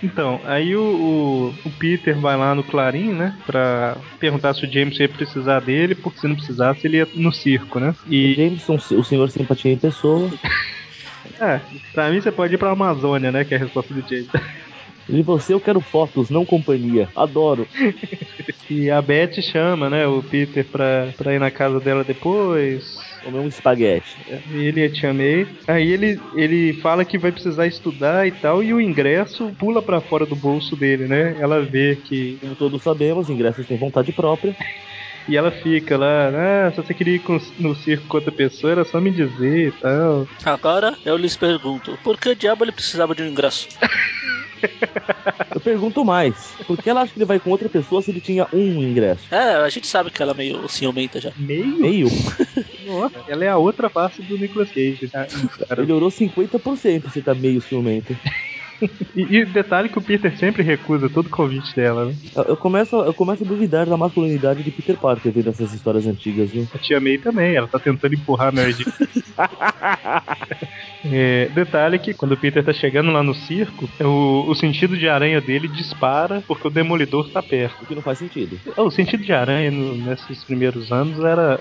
Então, 0.03 0.41
aí 0.45 0.77
o, 0.77 1.53
o, 1.65 1.69
o 1.69 1.71
Peter 1.73 2.19
vai 2.19 2.37
lá 2.37 2.55
no 2.55 2.63
Clarim, 2.63 3.13
né? 3.13 3.37
Pra 3.45 3.97
perguntar 4.19 4.55
se 4.55 4.65
o 4.65 4.73
James 4.73 4.99
ia 4.99 5.09
precisar 5.09 5.61
dele, 5.61 5.95
porque 5.95 6.21
se 6.21 6.29
não 6.29 6.37
precisasse, 6.37 6.87
ele 6.87 6.99
ia 6.99 7.09
no 7.15 7.33
circo, 7.33 7.81
né? 7.81 7.95
E, 8.09 8.35
Jameson, 8.35 8.77
o 8.77 9.05
senhor 9.05 9.29
simpatia 9.31 9.73
em 9.73 9.79
pessoa. 9.79 10.31
é, 11.41 11.61
pra 11.93 12.11
mim 12.11 12.21
você 12.21 12.31
pode 12.31 12.55
ir 12.55 12.59
pra 12.59 12.71
Amazônia, 12.71 13.33
né? 13.33 13.45
Que 13.45 13.55
é 13.55 13.57
a 13.57 13.61
resposta 13.61 13.93
do 13.93 14.01
James. 14.09 14.29
E 15.09 15.23
você, 15.23 15.55
eu 15.55 15.61
quero 15.61 15.81
fotos, 15.81 16.29
não 16.31 16.45
companhia. 16.45 17.09
Adoro. 17.17 17.67
E 18.71 18.91
a 18.91 19.01
Beth 19.01 19.41
chama, 19.41 19.89
né, 19.89 20.07
o 20.07 20.23
Peter 20.23 20.63
pra, 20.63 21.09
pra 21.17 21.35
ir 21.35 21.39
na 21.41 21.51
casa 21.51 21.81
dela 21.81 22.05
depois. 22.05 22.85
Comer 23.25 23.39
um 23.39 23.49
espaguete. 23.49 24.15
Ele 24.53 24.83
e 24.83 24.85
a 24.85 24.93
Tia 24.93 25.15
May. 25.15 25.47
Aí 25.67 25.91
ele, 25.91 26.21
ele 26.35 26.75
fala 26.83 27.03
que 27.03 27.17
vai 27.17 27.33
precisar 27.33 27.67
estudar 27.67 28.27
e 28.29 28.31
tal, 28.31 28.63
e 28.63 28.75
o 28.75 28.81
ingresso 28.81 29.51
pula 29.59 29.81
pra 29.81 30.03
fora 30.03 30.27
do 30.27 30.37
bolso 30.37 30.77
dele, 30.77 31.07
né? 31.09 31.35
Ela 31.41 31.63
vê 31.63 31.97
que. 31.97 32.37
Como 32.43 32.55
todos 32.57 32.83
sabemos, 32.83 33.31
ingressos 33.31 33.67
têm 33.67 33.79
vontade 33.79 34.13
própria. 34.13 34.55
E 35.31 35.37
ela 35.37 35.51
fica 35.51 35.99
lá, 35.99 36.31
ah, 36.69 36.71
se 36.71 36.79
você 36.79 36.95
queria 36.95 37.17
ir 37.17 37.19
com- 37.19 37.39
no 37.59 37.75
circo 37.75 38.07
com 38.09 38.17
outra 38.17 38.33
pessoa, 38.33 38.71
era 38.73 38.83
só 38.87 38.99
me 38.99 39.11
dizer 39.11 39.69
e 39.69 39.73
tal. 39.73 40.27
Agora 40.43 40.97
eu 41.05 41.19
lhes 41.19 41.37
pergunto, 41.37 41.99
por 42.03 42.19
que 42.19 42.35
diabo 42.35 42.65
ele 42.65 42.73
precisava 42.73 43.15
de 43.15 43.23
um 43.23 43.27
ingresso? 43.27 43.69
Eu 45.55 45.61
pergunto 45.61 46.05
mais. 46.05 46.35
Por 46.67 46.77
que 46.77 46.89
ela 46.91 47.03
acha 47.03 47.13
que 47.13 47.19
ele 47.19 47.25
vai 47.27 47.39
com 47.39 47.51
outra 47.51 47.69
pessoa 47.69 48.03
se 48.03 48.11
ele 48.11 48.21
tinha 48.21 48.47
um 48.53 48.83
ingresso? 48.83 49.33
É, 49.35 49.57
a 49.57 49.69
gente 49.69 49.87
sabe 49.87 50.11
que 50.11 50.23
ela 50.23 50.33
é 50.33 50.37
meio 50.37 50.69
ciumenta 50.69 51.21
já. 51.21 51.33
Meio? 51.37 51.79
Meio? 51.81 52.09
Nossa, 52.87 53.17
ela 53.29 53.45
é 53.45 53.49
a 53.49 53.57
outra 53.57 53.89
face 53.89 54.23
do 54.23 54.39
Nicolas 54.39 54.71
Cage. 54.71 55.09
tá? 55.09 55.27
Cara, 55.69 55.83
Melhorou 55.83 56.11
50% 56.11 57.11
se 57.11 57.23
tá 57.23 57.35
meio 57.35 57.61
ciumento. 57.61 58.17
E, 59.17 59.39
e 59.39 59.45
detalhe 59.45 59.89
que 59.89 59.99
o 59.99 60.03
Peter 60.03 60.37
sempre 60.39 60.63
recusa 60.63 61.09
todo 61.11 61.29
convite 61.29 61.75
dela, 61.75 62.05
né? 62.05 62.15
Eu, 62.37 62.45
eu 62.45 62.57
começo, 62.57 62.95
eu 62.95 63.13
começo 63.13 63.43
a 63.43 63.47
duvidar 63.47 63.87
da 63.87 63.97
masculinidade 63.97 64.63
de 64.63 64.71
Peter 64.71 64.97
Parker 64.97 65.33
vendo 65.33 65.51
essas 65.51 65.73
histórias 65.73 66.07
antigas, 66.07 66.51
viu? 66.51 66.69
A 66.73 66.79
tia 66.79 67.01
May 67.01 67.19
também, 67.19 67.57
ela 67.57 67.67
tá 67.67 67.81
tentando 67.81 68.15
empurrar 68.15 68.49
a 68.49 68.53
Mary 68.53 68.73
Jane. 68.73 68.93
É, 71.05 71.49
detalhe 71.55 71.99
que 71.99 72.13
quando 72.13 72.33
o 72.33 72.37
Peter 72.37 72.65
tá 72.65 72.73
chegando 72.73 73.11
lá 73.13 73.23
no 73.23 73.35
circo, 73.35 73.89
o, 74.01 74.45
o 74.49 74.55
sentido 74.55 74.97
de 74.97 75.09
aranha 75.09 75.41
dele 75.41 75.69
dispara 75.69 76.43
porque 76.47 76.67
o 76.67 76.71
Demolidor 76.71 77.29
tá 77.31 77.41
perto. 77.43 77.83
O 77.83 77.87
que 77.87 77.95
não 77.95 78.03
faz 78.03 78.19
sentido. 78.19 78.59
O 78.77 78.91
sentido 78.91 79.23
de 79.23 79.33
aranha 79.33 79.71
no- 79.71 79.95
nesses 79.97 80.43
primeiros 80.45 80.91
anos 80.91 81.19
era. 81.25 81.61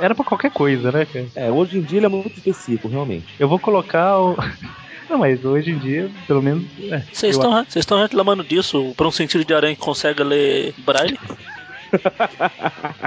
Era 0.00 0.14
pra 0.14 0.24
qualquer 0.24 0.50
coisa, 0.50 0.90
né, 0.92 1.06
cara? 1.06 1.26
É, 1.36 1.50
hoje 1.50 1.78
em 1.78 1.82
dia 1.82 1.98
ele 1.98 2.06
é 2.06 2.08
muito 2.08 2.36
específico, 2.36 2.88
realmente. 2.88 3.26
Eu 3.38 3.48
vou 3.48 3.58
colocar 3.58 4.18
o. 4.20 4.36
Não, 5.08 5.18
mas 5.18 5.44
hoje 5.44 5.70
em 5.70 5.78
dia, 5.78 6.10
pelo 6.26 6.42
menos. 6.42 6.64
é, 6.90 7.02
Vocês 7.12 7.36
eu 7.36 7.42
estão 7.42 7.52
vocês 7.64 7.82
estão 7.82 8.00
reclamando 8.02 8.42
disso 8.42 8.92
por 8.96 9.06
um 9.06 9.10
sentido 9.10 9.44
de 9.44 9.54
aranha 9.54 9.74
que 9.76 9.80
consegue 9.82 10.22
ler 10.22 10.74
braille? 10.84 11.18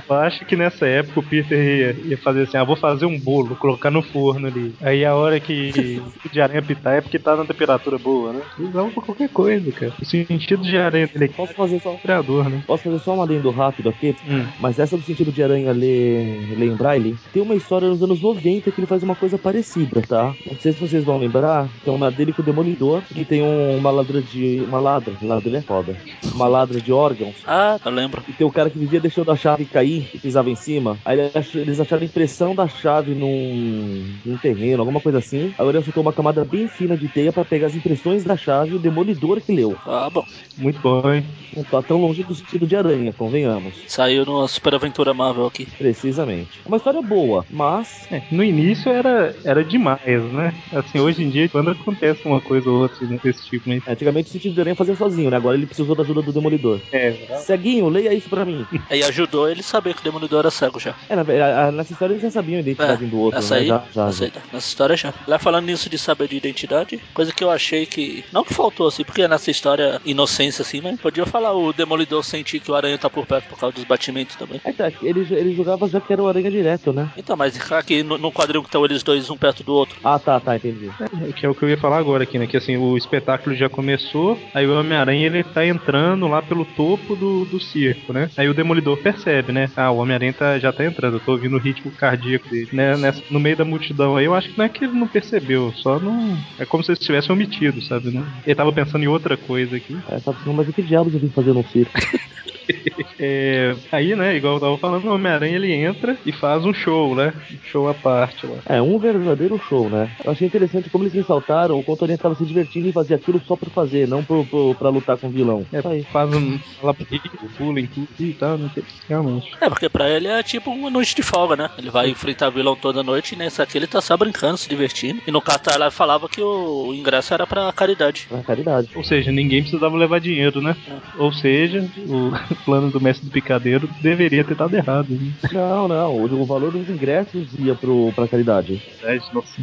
Eu 0.09 0.15
acho 0.15 0.45
que 0.45 0.55
nessa 0.55 0.85
época 0.87 1.19
o 1.19 1.23
Peter 1.23 1.57
ia, 1.59 1.95
ia 2.09 2.17
fazer 2.17 2.43
assim, 2.43 2.57
ah, 2.57 2.63
vou 2.63 2.75
fazer 2.75 3.05
um 3.05 3.19
bolo, 3.19 3.55
colocar 3.55 3.91
no 3.91 4.01
forno 4.01 4.47
ali. 4.47 4.73
Aí 4.81 5.03
a 5.05 5.15
hora 5.15 5.39
que 5.39 6.01
o 6.25 6.29
de 6.29 6.41
aranha 6.41 6.61
pitar 6.61 6.95
é 6.97 7.01
porque 7.01 7.19
tá 7.19 7.35
na 7.35 7.45
temperatura 7.45 7.97
boa, 7.97 8.33
né? 8.33 8.41
Usam 8.59 8.89
pra 8.91 9.03
qualquer 9.03 9.29
coisa, 9.29 9.71
cara. 9.71 9.93
O 10.01 10.05
sentido 10.05 10.63
de 10.63 10.77
aranha 10.77 11.07
dele 11.07 11.25
aqui 11.25 11.33
Posso 11.35 11.53
fazer 11.53 11.79
só, 11.81 11.93
é 11.93 11.97
criador, 11.97 12.49
né? 12.49 12.61
posso 12.65 12.83
fazer 12.83 12.99
só 12.99 13.15
um 13.15 13.21
adendo 13.21 13.49
rápido 13.51 13.89
aqui? 13.89 14.15
Hum. 14.27 14.45
Mas 14.59 14.79
essa 14.79 14.97
do 14.97 15.03
sentido 15.03 15.31
de 15.31 15.43
aranha 15.43 15.71
ler, 15.71 16.55
ler 16.57 16.67
em 16.67 16.75
braille, 16.75 17.15
tem 17.33 17.41
uma 17.41 17.55
história 17.55 17.87
nos 17.87 18.01
anos 18.01 18.21
90 18.21 18.71
que 18.71 18.79
ele 18.79 18.87
faz 18.87 19.03
uma 19.03 19.15
coisa 19.15 19.37
parecida, 19.37 20.01
tá? 20.01 20.33
Não 20.45 20.57
sei 20.59 20.71
se 20.73 20.79
vocês 20.79 21.03
vão 21.03 21.17
lembrar, 21.19 21.67
é 21.85 21.89
uma 21.91 22.09
dele 22.11 22.33
com 22.33 22.41
o 22.41 22.45
Demolidor, 22.45 23.01
que 23.13 23.25
tem 23.25 23.41
um- 23.41 23.77
uma 23.77 23.91
ladra 23.91 24.21
de. 24.21 24.63
Uma 24.67 24.79
ladra, 24.79 25.13
ladra 25.21 25.57
é 25.57 25.61
foda. 25.61 25.95
Uma 26.33 26.47
ladra 26.47 26.79
de 26.79 26.91
órgãos. 26.91 27.35
Ah, 27.45 27.77
eu 27.83 27.91
lembro. 27.91 28.21
E 28.27 28.33
tem 28.33 28.45
o 28.47 28.51
cara 28.51 28.69
que 28.69 28.76
vivia 28.77 28.99
deixando 28.99 29.31
a 29.31 29.35
chave 29.35 29.65
cair 29.65 30.09
e 30.13 30.17
pisava 30.19 30.49
em 30.49 30.55
cima. 30.55 30.97
Aí 31.03 31.19
eles 31.55 31.79
acharam 31.79 32.03
a 32.03 32.05
impressão 32.05 32.55
da 32.55 32.67
chave 32.67 33.13
num, 33.13 34.03
num 34.25 34.37
terreno, 34.37 34.81
alguma 34.81 34.99
coisa 34.99 35.17
assim. 35.17 35.53
Aí 35.57 35.67
ele 35.67 35.81
soltou 35.81 36.03
uma 36.03 36.13
camada 36.13 36.43
bem 36.45 36.67
fina 36.67 36.95
de 36.95 37.07
teia 37.07 37.31
pra 37.31 37.45
pegar 37.45 37.67
as 37.67 37.75
impressões 37.75 38.23
da 38.23 38.37
chave 38.37 38.73
e 38.73 38.75
o 38.75 38.79
demolidor 38.79 39.41
que 39.41 39.51
leu. 39.51 39.75
Ah, 39.85 40.09
bom. 40.09 40.25
Muito 40.57 40.79
bom, 40.79 41.11
hein? 41.11 41.23
Não 41.55 41.63
tá 41.63 41.81
tão 41.81 41.99
longe 41.99 42.23
do 42.23 42.35
sentido 42.35 42.67
de 42.67 42.75
aranha, 42.75 43.13
convenhamos. 43.13 43.75
Saiu 43.87 44.25
numa 44.25 44.47
super 44.47 44.75
aventura 44.75 45.13
Marvel 45.13 45.47
aqui. 45.47 45.65
Precisamente. 45.77 46.61
É 46.65 46.67
uma 46.67 46.77
história 46.77 47.01
boa, 47.01 47.45
mas. 47.49 48.07
É, 48.11 48.21
no 48.31 48.43
início 48.43 48.91
era, 48.91 49.35
era 49.43 49.63
demais, 49.63 50.23
né? 50.31 50.53
Assim, 50.73 50.99
hoje 50.99 51.23
em 51.23 51.29
dia, 51.29 51.49
quando 51.49 51.71
acontece 51.71 52.21
uma 52.25 52.41
coisa 52.41 52.69
ou 52.69 52.81
outra 52.81 53.05
desse 53.23 53.45
tipo, 53.49 53.69
né? 53.69 53.81
Antigamente 53.87 54.29
o 54.29 54.31
sentido 54.31 54.53
de 54.53 54.61
aranha 54.61 54.75
fazia 54.75 54.95
sozinho, 54.95 55.29
né? 55.29 55.37
Agora 55.37 55.57
ele 55.57 55.65
precisou 55.65 55.95
da 55.95 56.03
ajuda 56.03 56.21
do 56.21 56.31
demolidor. 56.33 56.79
É, 56.91 57.11
Ceguinho, 57.39 57.89
leia 57.89 58.13
isso 58.13 58.29
pra 58.29 58.45
mim. 58.45 58.65
Aí 58.89 59.03
ajudou 59.03 59.49
ele 59.49 59.61
a 59.61 59.63
saber 59.63 59.93
que 59.93 60.01
o 60.01 60.03
Demolidor 60.03 60.39
era 60.39 60.51
cego 60.51 60.79
já. 60.79 60.93
É, 61.09 61.15
na, 61.15 61.21
a- 61.21 61.67
a- 61.67 61.71
nessa 61.71 61.93
história 61.93 62.13
eles 62.13 62.23
já 62.23 62.31
sabiam 62.31 62.57
a 62.57 62.61
identidade 62.61 63.03
um 63.05 63.09
do 63.09 63.19
outro, 63.19 63.39
essa 63.39 63.55
né? 63.55 63.61
aí, 63.61 63.67
Já, 63.67 63.83
já, 63.93 64.07
essa 64.07 64.19
já. 64.19 64.25
aí, 64.25 64.31
nessa 64.51 64.67
história 64.67 64.95
já. 64.97 65.13
Lá 65.27 65.39
falando 65.39 65.65
nisso 65.65 65.89
de 65.89 65.97
saber 65.97 66.27
de 66.27 66.37
identidade, 66.37 66.99
coisa 67.13 67.31
que 67.33 67.43
eu 67.43 67.49
achei 67.49 67.85
que. 67.85 68.23
Não 68.31 68.43
que 68.43 68.53
faltou 68.53 68.87
assim, 68.87 69.03
porque 69.03 69.27
nessa 69.27 69.49
história, 69.51 69.99
inocência 70.05 70.61
assim, 70.61 70.81
mas 70.81 70.99
podia 70.99 71.25
falar 71.25 71.53
o 71.53 71.71
Demolidor 71.73 72.23
sentir 72.23 72.59
que 72.59 72.71
o 72.71 72.75
Aranha 72.75 72.97
tá 72.97 73.09
por 73.09 73.25
perto 73.25 73.47
por 73.49 73.59
causa 73.59 73.75
dos 73.75 73.83
batimentos 73.85 74.35
também. 74.35 74.59
É, 74.63 74.71
tá, 74.71 74.91
ele, 75.01 75.21
ele 75.31 75.53
jogava 75.55 75.87
já 75.87 75.99
que 76.01 76.11
era 76.13 76.21
o 76.21 76.27
aranha 76.27 76.49
direto, 76.51 76.91
né? 76.93 77.09
Então, 77.17 77.35
mas 77.37 77.59
aqui 77.71 78.03
no, 78.03 78.17
no 78.17 78.31
quadrinho 78.31 78.61
que 78.63 78.67
estão 78.67 78.83
eles 78.85 79.03
dois, 79.03 79.29
um 79.29 79.37
perto 79.37 79.63
do 79.63 79.73
outro. 79.73 79.97
Ah, 80.03 80.19
tá, 80.19 80.39
tá, 80.39 80.55
entendi. 80.55 80.89
É, 80.99 81.31
que 81.33 81.45
é 81.45 81.49
o 81.49 81.55
que 81.55 81.63
eu 81.63 81.69
ia 81.69 81.77
falar 81.77 81.97
agora 81.97 82.23
aqui, 82.23 82.37
né? 82.39 82.47
Que 82.47 82.57
assim, 82.57 82.77
o 82.77 82.97
espetáculo 82.97 83.55
já 83.55 83.69
começou, 83.69 84.37
aí 84.53 84.65
o 84.67 84.77
Homem-Aranha 84.79 85.25
ele 85.25 85.43
tá 85.43 85.65
entrando 85.65 86.27
lá 86.27 86.41
pelo 86.41 86.65
topo 86.65 87.15
do, 87.15 87.45
do 87.45 87.59
circo, 87.59 88.11
né? 88.13 88.29
Aí 88.37 88.47
o 88.49 88.53
Demolidor 88.57 88.97
percebe, 88.97 89.51
né? 89.53 89.67
Ah, 89.75 89.91
o 89.91 89.97
Homem-Aranha 89.97 90.33
tá, 90.33 90.59
já 90.59 90.73
tá 90.73 90.83
entrando, 90.85 91.15
eu 91.17 91.19
tô 91.21 91.31
ouvindo 91.33 91.55
o 91.55 91.59
ritmo 91.59 91.91
cardíaco 91.95 92.49
dele. 92.49 92.67
Né? 92.73 92.97
Nessa, 92.97 93.23
no 93.29 93.39
meio 93.39 93.55
da 93.55 93.63
multidão 93.63 94.17
aí, 94.17 94.25
eu 94.25 94.33
acho 94.35 94.49
que 94.51 94.57
não 94.57 94.65
é 94.65 94.69
que 94.69 94.83
ele 94.83 94.93
não 94.99 95.07
percebeu, 95.07 95.71
só 95.75 95.99
não. 95.99 96.37
É 96.59 96.65
como 96.65 96.83
se 96.83 96.91
ele 96.91 96.99
tivesse 96.99 97.31
omitido, 97.31 97.81
sabe? 97.83 98.11
Não- 98.11 98.27
Ele 98.45 98.55
tava 98.55 98.73
pensando 98.73 99.03
em 99.03 99.07
outra 99.07 99.37
coisa 99.37 99.75
aqui. 99.77 99.93
É, 100.09 100.19
tá 100.19 100.33
pensando, 100.33 100.53
mas 100.55 100.67
o 100.67 100.73
que 100.73 100.81
diabos 100.83 101.13
eu 101.13 101.19
vim 101.19 101.29
fazer 101.29 101.53
no 101.53 101.63
circo? 101.67 101.93
É, 103.19 103.75
aí, 103.91 104.15
né, 104.15 104.35
igual 104.35 104.55
eu 104.55 104.59
tava 104.59 104.77
falando, 104.77 105.05
o 105.05 105.13
Homem-Aranha 105.13 105.55
ele 105.55 105.73
entra 105.73 106.15
e 106.23 106.31
faz 106.31 106.63
um 106.65 106.73
show, 106.73 107.15
né? 107.15 107.33
Um 107.51 107.65
show 107.65 107.89
à 107.89 107.93
parte 107.93 108.45
lá. 108.45 108.57
É, 108.67 108.79
um 108.79 108.99
verdadeiro 108.99 109.59
show, 109.67 109.89
né? 109.89 110.11
Eu 110.23 110.31
achei 110.31 110.45
interessante 110.45 110.89
como 110.89 111.03
eles 111.03 111.13
ressaltaram 111.13 111.79
o 111.79 111.83
quanto 111.83 112.01
o 112.01 112.03
Aranha 112.05 112.17
tava 112.17 112.35
se 112.35 112.45
divertindo 112.45 112.87
em 112.87 112.91
fazer 112.91 113.15
aquilo 113.15 113.41
só 113.47 113.55
por 113.55 113.69
fazer, 113.69 114.07
não 114.07 114.23
pro, 114.23 114.45
pro, 114.45 114.75
pra 114.75 114.89
lutar 114.89 115.17
com 115.17 115.27
o 115.27 115.31
vilão. 115.31 115.65
É, 115.73 115.81
aí. 115.83 116.03
faz 116.03 116.31
um 116.31 116.59
labirinto, 116.83 117.29
pula 117.57 117.79
em 117.79 117.87
tudo 117.87 118.07
e 118.19 118.33
tal, 118.33 118.57
não 118.57 118.69
sei, 118.69 118.83
realmente. 119.09 119.51
É, 119.59 119.67
porque 119.67 119.89
pra 119.89 120.09
ele 120.09 120.27
é 120.27 120.43
tipo 120.43 120.69
uma 120.69 120.89
noite 120.89 121.15
de 121.15 121.23
folga, 121.23 121.55
né? 121.55 121.69
Ele 121.77 121.89
vai 121.89 122.09
enfrentar 122.09 122.51
vilão 122.51 122.75
toda 122.75 123.01
noite 123.01 123.33
e 123.33 123.37
nessa 123.37 123.63
aqui 123.63 123.77
ele 123.77 123.87
tá 123.87 123.99
só 123.99 124.15
brincando, 124.15 124.57
se 124.57 124.69
divertindo. 124.69 125.21
E 125.25 125.31
no 125.31 125.41
cartaz 125.41 125.77
lá 125.77 125.89
falava 125.89 126.29
que 126.29 126.41
o 126.41 126.93
ingresso 126.93 127.33
era 127.33 127.47
pra 127.47 127.71
caridade. 127.73 128.27
Na 128.29 128.43
caridade. 128.43 128.89
Ou 128.95 129.03
seja, 129.03 129.31
ninguém 129.31 129.61
precisava 129.61 129.97
levar 129.97 130.19
dinheiro, 130.19 130.61
né? 130.61 130.75
Ou 131.17 131.31
seja, 131.33 131.89
o 132.07 132.31
plano 132.57 132.91
do 132.91 133.01
mestre 133.01 133.27
do 133.27 133.31
picadeiro 133.31 133.89
deveria 134.01 134.43
ter 134.43 134.55
dado 134.55 134.75
errado. 134.75 135.09
Né? 135.09 135.31
Não, 135.51 135.87
não. 135.87 136.15
O, 136.15 136.41
o 136.41 136.45
valor 136.45 136.71
dos 136.71 136.89
ingressos 136.89 137.53
ia 137.59 137.75
pro, 137.75 138.11
pra 138.13 138.27
caridade. 138.27 138.81
Verdade, 139.01 139.23
nossa. 139.33 139.61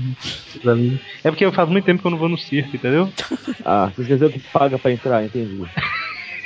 É 1.22 1.30
porque 1.30 1.50
faz 1.52 1.68
muito 1.68 1.84
tempo 1.84 2.00
que 2.00 2.06
eu 2.06 2.10
não 2.10 2.18
vou 2.18 2.28
no 2.28 2.38
circo, 2.38 2.76
entendeu? 2.76 3.10
Ah, 3.64 3.90
você 3.94 4.02
esqueceu 4.02 4.30
que 4.30 4.40
paga 4.52 4.78
pra 4.78 4.92
entrar, 4.92 5.24
entendi. 5.24 5.62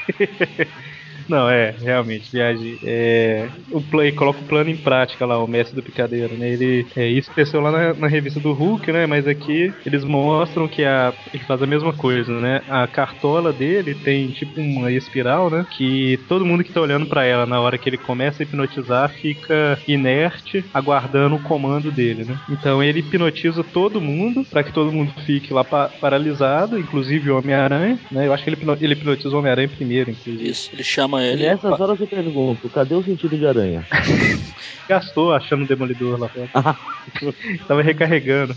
Não, 1.29 1.49
é, 1.49 1.75
realmente, 1.79 2.31
viagem. 2.33 2.79
É, 2.83 3.49
o 3.71 3.81
play 3.83 4.13
coloca 4.13 4.41
o 4.41 4.47
plano 4.47 4.71
em 4.71 4.77
prática 4.77 5.27
lá, 5.27 5.43
o 5.43 5.47
mestre 5.47 5.77
do 5.77 5.83
picadeiro, 5.83 6.37
né? 6.37 6.51
Ele, 6.51 6.87
é, 6.97 7.07
isso 7.09 7.31
aconteceu 7.31 7.61
lá 7.61 7.71
na, 7.71 7.95
na 7.95 8.09
revista 8.09 8.41
do 8.41 8.53
Hulk, 8.53 8.91
né? 8.93 9.07
Mas 9.07 9.27
aqui 9.27 9.73
eles 9.85 10.05
mostram 10.05 10.67
que 10.67 10.85
a, 10.85 11.13
ele 11.33 11.45
faz 11.45 11.63
a 11.63 11.67
mesma 11.67 11.93
coisa, 11.93 12.33
né? 12.41 12.63
A 12.69 12.87
cartola 12.87 13.53
dele 13.53 13.95
tem 13.95 14.29
tipo 14.29 14.59
uma 14.61 14.91
espiral, 14.91 15.51
né? 15.51 15.67
Que 15.71 16.19
todo 16.29 16.47
mundo 16.47 16.65
que 16.65 16.73
tá 16.73 16.81
olhando 16.81 17.07
pra 17.07 17.25
ela 17.25 17.45
na 17.47 17.61
hora 17.61 17.77
que 17.77 17.89
ele 17.89 17.99
começa 17.99 18.43
a 18.43 18.45
hipnotizar 18.45 19.11
fica 19.11 19.79
inerte, 19.87 20.65
aguardando 20.73 21.37
o 21.37 21.43
comando 21.43 21.91
dele, 21.91 22.25
né? 22.25 22.39
Então 22.51 22.83
ele 22.83 23.01
hipnotiza 23.01 23.63
todo 23.63 24.01
mundo 24.01 24.45
pra 24.51 24.63
que 24.63 24.73
todo 24.73 24.93
mundo 24.93 25.13
fique 25.27 25.53
lá 25.53 25.65
pa- 25.65 25.91
paralisado, 26.01 26.79
inclusive 26.79 27.31
o 27.31 27.39
Homem-Aranha, 27.39 27.99
né? 28.11 28.27
Eu 28.27 28.33
acho 28.33 28.45
que 28.45 28.51
ele, 28.51 28.59
ele 28.81 28.93
hipnotiza 28.95 29.35
o 29.35 29.39
Homem-Aranha 29.39 29.69
primeiro, 29.69 30.11
inclusive. 30.11 30.49
Isso, 30.49 30.71
ele 30.73 30.83
chama 30.85 31.18
ele. 31.21 31.47
Nessas 31.47 31.81
horas 31.81 32.01
eu 32.01 32.07
pergunto, 32.07 32.69
cadê 32.69 32.95
o 32.95 33.03
sentido 33.03 33.37
de 33.37 33.47
aranha? 33.47 33.87
gastou 34.89 35.33
achando 35.35 35.65
o 35.65 35.67
demolidor 35.67 36.19
lá 36.19 36.29
fora. 36.29 36.49
Tava 37.69 37.83
recarregando. 37.83 38.57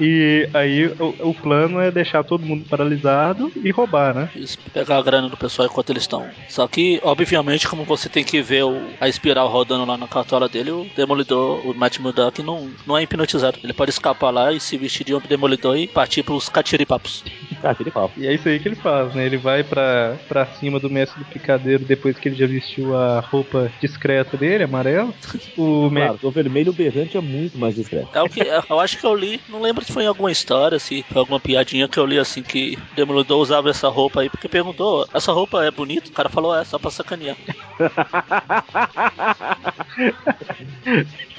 E 0.00 0.48
aí 0.52 0.86
o, 0.98 1.30
o 1.30 1.34
plano 1.34 1.78
é 1.80 1.90
deixar 1.90 2.24
todo 2.24 2.44
mundo 2.44 2.64
paralisado 2.68 3.52
e 3.62 3.70
roubar, 3.70 4.14
né? 4.14 4.28
Isso, 4.34 4.58
pegar 4.72 4.98
a 4.98 5.02
grana 5.02 5.28
do 5.28 5.36
pessoal 5.36 5.68
enquanto 5.68 5.90
eles 5.90 6.02
estão. 6.02 6.28
Só 6.48 6.66
que, 6.66 7.00
obviamente, 7.02 7.68
como 7.68 7.84
você 7.84 8.08
tem 8.08 8.24
que 8.24 8.42
ver 8.42 8.64
o- 8.64 8.88
a 9.00 9.08
espiral 9.08 9.48
rodando 9.48 9.84
lá 9.84 9.96
na 9.96 10.08
cartola 10.08 10.48
dele, 10.48 10.72
o 10.72 10.86
demolidor, 10.96 11.64
o 11.66 11.74
Matt 11.74 11.98
Murdock, 12.00 12.42
não, 12.42 12.70
não 12.86 12.98
é 12.98 13.02
hipnotizado. 13.02 13.58
Ele 13.62 13.72
pode 13.72 13.90
escapar 13.90 14.30
lá 14.30 14.52
e 14.52 14.58
se 14.58 14.76
vestir 14.76 15.04
de 15.04 15.14
um 15.14 15.20
demolidor 15.20 15.76
e 15.76 15.86
partir 15.86 16.22
pros 16.24 16.48
catiripapos. 16.48 17.22
Ah. 17.64 17.74
E 18.16 18.26
é 18.26 18.34
isso 18.34 18.48
aí 18.48 18.60
que 18.60 18.68
ele 18.68 18.76
faz, 18.76 19.14
né? 19.14 19.24
Ele 19.26 19.38
vai 19.38 19.64
pra, 19.64 20.18
pra 20.28 20.46
cima 20.52 20.78
do 20.78 20.90
mestre 20.90 21.22
do 21.22 21.28
picadeiro 21.30 21.84
depois 21.84 22.18
que 22.18 22.28
ele 22.28 22.36
já 22.36 22.46
vestiu 22.46 22.94
a 22.94 23.20
roupa 23.20 23.70
discreta 23.80 24.36
dele, 24.36 24.64
amarela. 24.64 25.12
O 25.56 25.88
me- 25.88 26.00
Claro, 26.00 26.18
o 26.22 26.32
vermelho 26.32 26.72
berrante 26.72 27.16
é 27.16 27.20
muito 27.20 27.56
mais 27.58 27.76
discreto. 27.76 28.08
É 28.12 28.20
o 28.20 28.28
que 28.28 28.40
eu 28.40 28.80
acho 28.80 28.98
que 28.98 29.06
eu 29.06 29.14
li, 29.14 29.40
não 29.48 29.60
lembro 29.60 29.84
se 29.84 29.92
foi 29.92 30.02
em 30.02 30.06
alguma 30.08 30.32
história, 30.32 30.78
se 30.78 31.04
foi 31.08 31.20
alguma 31.20 31.40
piadinha 31.40 31.88
que 31.88 31.98
eu 31.98 32.04
li 32.04 32.18
assim 32.18 32.42
que 32.42 32.76
o 32.92 32.94
Demolidor 32.94 33.40
usava 33.40 33.70
essa 33.70 33.88
roupa 33.88 34.20
aí, 34.20 34.28
porque 34.28 34.48
perguntou, 34.48 35.06
essa 35.14 35.32
roupa 35.32 35.64
é 35.64 35.70
bonita? 35.70 36.10
O 36.10 36.12
cara 36.12 36.28
falou, 36.28 36.54
é, 36.56 36.64
só 36.64 36.78
pra 36.78 36.90
sacanear. 36.90 37.36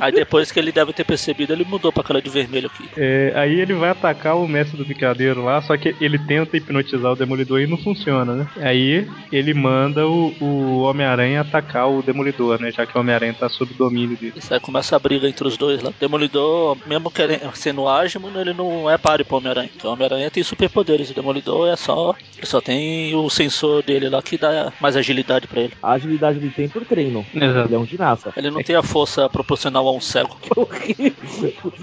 Aí 0.00 0.12
depois 0.12 0.50
que 0.50 0.58
ele 0.58 0.72
deve 0.72 0.92
ter 0.92 1.04
percebido, 1.04 1.52
ele 1.52 1.64
mudou 1.64 1.92
pra 1.92 2.02
aquela 2.02 2.20
de 2.20 2.30
vermelho 2.30 2.70
aqui. 2.72 2.88
É, 2.96 3.32
aí 3.34 3.60
ele 3.60 3.74
vai 3.74 3.90
atacar 3.90 4.36
o 4.36 4.46
mestre 4.48 4.76
do 4.76 4.84
picadeiro 4.84 5.44
lá, 5.44 5.60
só 5.62 5.76
que 5.76 5.94
ele 6.00 6.18
tenta 6.18 6.56
hipnotizar 6.56 7.12
o 7.12 7.16
Demolidor 7.16 7.60
e 7.60 7.66
não 7.66 7.76
funciona, 7.78 8.34
né? 8.34 8.48
Aí 8.56 9.08
ele 9.30 9.54
manda 9.54 10.06
o, 10.06 10.34
o 10.40 10.82
Homem-Aranha 10.82 11.40
atacar 11.40 11.88
o 11.88 12.02
Demolidor, 12.02 12.60
né? 12.60 12.70
Já 12.70 12.86
que 12.86 12.96
o 12.96 13.00
Homem-Aranha 13.00 13.34
tá 13.34 13.48
sob 13.48 13.72
domínio 13.74 14.16
dele. 14.16 14.34
Isso 14.36 14.52
aí 14.52 14.60
começa 14.60 14.96
a 14.96 14.98
briga 14.98 15.28
entre 15.28 15.46
os 15.46 15.56
dois 15.56 15.82
lá. 15.82 15.92
Demolidor, 16.00 16.76
mesmo 16.86 17.10
querendo, 17.10 17.54
sendo 17.54 17.88
ágil, 17.88 18.20
ele 18.36 18.52
não 18.52 18.90
é 18.90 18.98
páreo 18.98 19.24
pro 19.24 19.36
Homem-Aranha. 19.36 19.68
Porque 19.72 19.86
o 19.86 19.90
Homem-Aranha 19.90 20.30
tem 20.30 20.42
superpoderes, 20.42 21.10
o 21.10 21.14
Demolidor 21.14 21.68
é 21.68 21.76
só. 21.76 22.14
Ele 22.36 22.46
só 22.46 22.60
tem 22.60 23.14
o 23.14 23.28
sensor 23.30 23.82
dele 23.82 24.08
lá 24.08 24.22
que 24.22 24.36
dá 24.36 24.72
mais 24.80 24.96
agilidade 24.96 25.46
pra 25.46 25.60
ele. 25.60 25.72
A 25.82 25.92
agilidade 25.92 26.38
ele 26.38 26.50
tem 26.50 26.68
por 26.68 26.84
treino. 26.84 27.24
Exato. 27.34 27.68
Ele 27.68 27.74
é 27.74 27.78
um 27.78 27.86
ginasta. 27.86 28.32
Ele 28.36 28.50
não 28.50 28.62
tem 28.62 28.76
a 28.76 28.82
força 28.82 29.25
proporcional 29.28 29.86
a 29.86 29.92
um 29.92 30.00
cego. 30.00 30.36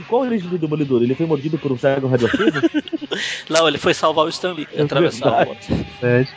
Qual 0.07 0.23
a 0.23 0.25
origem 0.25 0.49
do 0.49 0.57
Demolidor? 0.57 1.01
Ele 1.01 1.15
foi 1.15 1.25
mordido 1.25 1.57
por 1.57 1.71
um 1.71 1.77
cego 1.77 2.07
radioativo? 2.07 2.61
Não, 3.49 3.67
ele 3.67 3.77
foi 3.77 3.93
salvar 3.93 4.25
o 4.25 4.29
Stanley. 4.29 4.67
e 4.73 4.81
Atravessar 4.81 5.27
a 5.27 5.43
rua. 5.43 5.55
Verdade. 6.01 6.29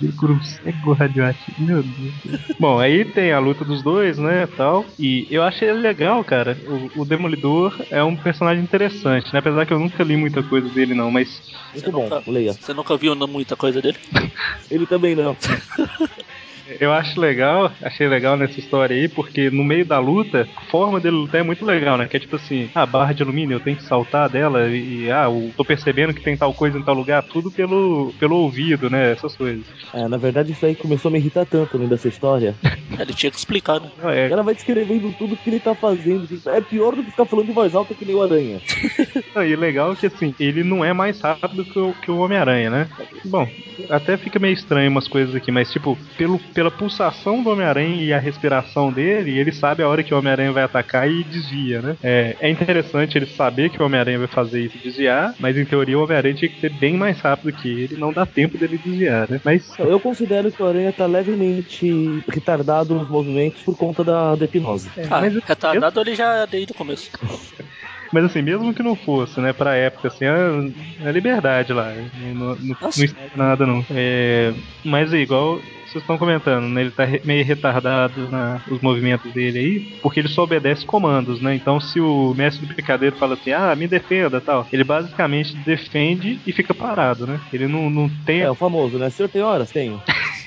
Ele 0.00 0.12
por 0.12 0.30
um 0.30 0.42
cego 0.42 0.92
radioativo. 0.92 1.62
Meu 1.62 1.82
Deus. 1.82 2.40
Bom, 2.58 2.78
aí 2.78 3.04
tem 3.04 3.32
a 3.32 3.38
luta 3.38 3.64
dos 3.64 3.82
dois, 3.82 4.18
né, 4.18 4.48
tal. 4.56 4.84
E 4.98 5.26
eu 5.30 5.42
achei 5.42 5.68
ele 5.68 5.80
legal, 5.80 6.22
cara. 6.24 6.56
O, 6.66 7.02
o 7.02 7.04
Demolidor 7.04 7.74
é 7.90 8.02
um 8.02 8.16
personagem 8.16 8.62
interessante, 8.62 9.32
né? 9.32 9.38
Apesar 9.38 9.66
que 9.66 9.72
eu 9.72 9.78
nunca 9.78 10.02
li 10.04 10.16
muita 10.16 10.42
coisa 10.42 10.68
dele, 10.68 10.94
não. 10.94 11.10
Mas 11.10 11.42
Muito 11.72 11.92
bom, 11.92 12.08
leia. 12.26 12.52
Você 12.52 12.72
nunca 12.72 12.96
viu 12.96 13.14
muita 13.26 13.56
coisa 13.56 13.80
dele? 13.80 13.98
Ele 14.70 14.86
também 14.86 15.14
não. 15.14 15.36
eu 16.78 16.92
acho 16.92 17.20
legal, 17.20 17.72
achei 17.82 18.06
legal 18.08 18.36
nessa 18.36 18.58
história 18.58 18.94
aí, 18.96 19.08
porque 19.08 19.50
no 19.50 19.64
meio 19.64 19.84
da 19.84 19.98
luta, 19.98 20.48
a 20.56 20.60
forma 20.70 21.00
dele 21.00 21.16
lutar 21.16 21.40
é 21.40 21.44
muito 21.44 21.64
legal, 21.64 21.96
né? 21.96 22.06
Que 22.06 22.16
é 22.16 22.20
tipo 22.20 22.36
assim, 22.36 22.70
a 22.74 22.84
barra 22.86 23.12
de 23.12 23.22
alumínio, 23.22 23.56
eu 23.56 23.60
tenho 23.60 23.76
que 23.76 23.84
saltar 23.84 24.28
dela 24.28 24.68
e, 24.68 25.04
e, 25.04 25.10
ah, 25.10 25.24
eu 25.24 25.52
tô 25.56 25.64
percebendo 25.64 26.14
que 26.14 26.22
tem 26.22 26.36
tal 26.36 26.52
coisa 26.54 26.78
em 26.78 26.82
tal 26.82 26.94
lugar, 26.94 27.22
tudo 27.22 27.50
pelo, 27.50 28.12
pelo 28.18 28.36
ouvido, 28.36 28.90
né? 28.90 29.12
Essas 29.12 29.36
coisas. 29.36 29.64
É, 29.92 30.06
na 30.06 30.16
verdade, 30.16 30.52
isso 30.52 30.64
aí 30.64 30.74
começou 30.74 31.08
a 31.08 31.12
me 31.12 31.18
irritar 31.18 31.46
tanto 31.46 31.74
no 31.74 31.80
meio 31.80 31.90
dessa 31.90 32.08
história. 32.08 32.54
Ele 32.98 33.14
tinha 33.14 33.30
que 33.30 33.38
explicar, 33.38 33.80
né? 33.80 33.90
Ah, 34.02 34.12
é, 34.12 34.26
O 34.26 34.30
cara 34.30 34.42
vai 34.42 34.54
descrevendo 34.54 35.14
tudo 35.18 35.36
que 35.36 35.48
ele 35.48 35.60
tá 35.60 35.74
fazendo. 35.74 36.28
É 36.46 36.60
pior 36.60 36.94
do 36.94 37.02
que 37.02 37.10
ficar 37.10 37.24
falando 37.24 37.48
em 37.48 37.52
voz 37.52 37.74
alta 37.74 37.94
que 37.94 38.04
nem 38.04 38.14
o 38.14 38.22
Aranha. 38.22 38.60
Não, 39.34 39.44
e 39.44 39.56
legal 39.56 39.94
que 39.96 40.06
assim, 40.06 40.34
ele 40.38 40.62
não 40.62 40.84
é 40.84 40.92
mais 40.92 41.20
rápido 41.20 41.64
que 41.64 41.78
o, 41.78 41.92
que 41.94 42.10
o 42.10 42.18
Homem-Aranha, 42.18 42.68
né? 42.68 42.88
Bom, 43.24 43.48
até 43.88 44.16
fica 44.16 44.38
meio 44.38 44.54
estranho 44.54 44.90
umas 44.90 45.08
coisas 45.08 45.34
aqui, 45.34 45.50
mas 45.50 45.70
tipo, 45.70 45.96
pelo, 46.16 46.38
pela 46.60 46.70
pulsação 46.70 47.42
do 47.42 47.48
Homem-Aranha 47.48 48.04
e 48.04 48.12
a 48.12 48.18
respiração 48.18 48.92
dele, 48.92 49.38
ele 49.38 49.50
sabe 49.50 49.82
a 49.82 49.88
hora 49.88 50.02
que 50.02 50.12
o 50.12 50.18
Homem-Aranha 50.18 50.52
vai 50.52 50.62
atacar 50.62 51.10
e 51.10 51.24
desvia, 51.24 51.80
né? 51.80 51.96
É, 52.02 52.36
é 52.38 52.50
interessante 52.50 53.16
ele 53.16 53.24
saber 53.24 53.70
que 53.70 53.82
o 53.82 53.86
Homem-Aranha 53.86 54.18
vai 54.18 54.28
fazer 54.28 54.60
isso 54.60 54.76
e 54.76 54.80
desviar, 54.80 55.34
mas 55.38 55.56
em 55.56 55.64
teoria 55.64 55.98
o 55.98 56.04
Homem-Aranha 56.04 56.34
tinha 56.34 56.50
que 56.50 56.60
ser 56.60 56.68
bem 56.68 56.98
mais 56.98 57.18
rápido 57.18 57.50
que 57.50 57.66
ele, 57.66 57.96
não 57.96 58.12
dá 58.12 58.26
tempo 58.26 58.58
dele 58.58 58.76
desviar, 58.76 59.26
né? 59.30 59.40
Mas 59.42 59.72
Eu 59.78 59.98
considero 59.98 60.52
que 60.52 60.62
o 60.62 60.66
Aranha 60.66 60.92
tá 60.92 61.06
levemente 61.06 62.22
retardado 62.28 62.94
nos 62.94 63.08
movimentos 63.08 63.62
por 63.62 63.74
conta 63.74 64.04
da, 64.04 64.34
da 64.34 64.44
hipnose. 64.44 64.90
Ah, 65.10 65.22
mas, 65.22 65.34
retardado 65.42 65.98
ele 66.02 66.14
já 66.14 66.42
é 66.42 66.46
desde 66.46 66.72
o 66.72 66.74
começo. 66.74 67.10
mas 68.12 68.24
assim, 68.24 68.42
mesmo 68.42 68.74
que 68.74 68.82
não 68.82 68.94
fosse, 68.94 69.40
né, 69.40 69.54
pra 69.54 69.76
época, 69.76 70.08
assim, 70.08 70.26
é, 70.26 71.08
é 71.08 71.10
liberdade 71.10 71.72
lá. 71.72 71.90
Não, 72.20 72.34
não, 72.34 72.56
não, 72.56 72.76
Nossa. 72.78 73.06
não 73.06 73.46
nada, 73.46 73.64
não. 73.64 73.82
É, 73.90 74.52
mas 74.84 75.14
é 75.14 75.18
igual 75.18 75.58
vocês 75.90 76.02
estão 76.02 76.16
comentando, 76.16 76.68
né? 76.68 76.82
Ele 76.82 76.90
tá 76.92 77.04
meio 77.24 77.44
retardado 77.44 78.28
na, 78.28 78.60
os 78.70 78.80
movimentos 78.80 79.32
dele 79.32 79.58
aí, 79.58 79.80
porque 80.00 80.20
ele 80.20 80.28
só 80.28 80.44
obedece 80.44 80.86
comandos, 80.86 81.40
né? 81.42 81.54
Então 81.54 81.80
se 81.80 82.00
o 82.00 82.32
mestre 82.34 82.64
do 82.64 82.74
picadeiro 82.74 83.16
fala 83.16 83.34
assim, 83.34 83.52
ah, 83.52 83.74
me 83.74 83.88
defenda 83.88 84.40
tal, 84.40 84.66
ele 84.72 84.84
basicamente 84.84 85.56
defende 85.56 86.40
e 86.46 86.52
fica 86.52 86.72
parado, 86.72 87.26
né? 87.26 87.40
Ele 87.52 87.66
não, 87.66 87.90
não 87.90 88.08
tem 88.24 88.42
É, 88.42 88.50
o 88.50 88.54
famoso, 88.54 88.98
né? 88.98 89.10
Senhor 89.10 89.28
tem 89.28 89.42
horas? 89.42 89.72
Tenho. 89.72 90.00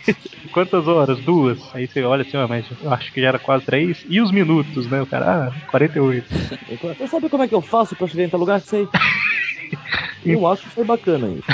quantas 0.53 0.87
horas? 0.87 1.19
Duas. 1.19 1.59
Aí 1.73 1.87
você 1.87 2.03
olha 2.03 2.21
assim, 2.21 2.37
ó, 2.37 2.47
mas 2.47 2.65
eu 2.81 2.93
acho 2.93 3.11
que 3.11 3.21
já 3.21 3.27
era 3.27 3.39
quase 3.39 3.65
três. 3.65 4.05
E 4.07 4.21
os 4.21 4.31
minutos, 4.31 4.87
né? 4.89 5.01
O 5.01 5.05
cara, 5.05 5.47
ah, 5.47 5.69
48. 5.71 6.25
Você 6.97 7.07
sabe 7.07 7.29
como 7.29 7.43
é 7.43 7.47
que 7.47 7.55
eu 7.55 7.61
faço 7.61 7.95
pra 7.95 8.07
chegar 8.07 8.23
em 8.23 8.29
tal 8.29 8.39
lugar? 8.39 8.61
Sei. 8.61 8.87
Eu 10.25 10.47
acho 10.47 10.63
que 10.63 10.69
foi 10.69 10.85
bacana 10.85 11.27
isso. 11.27 11.45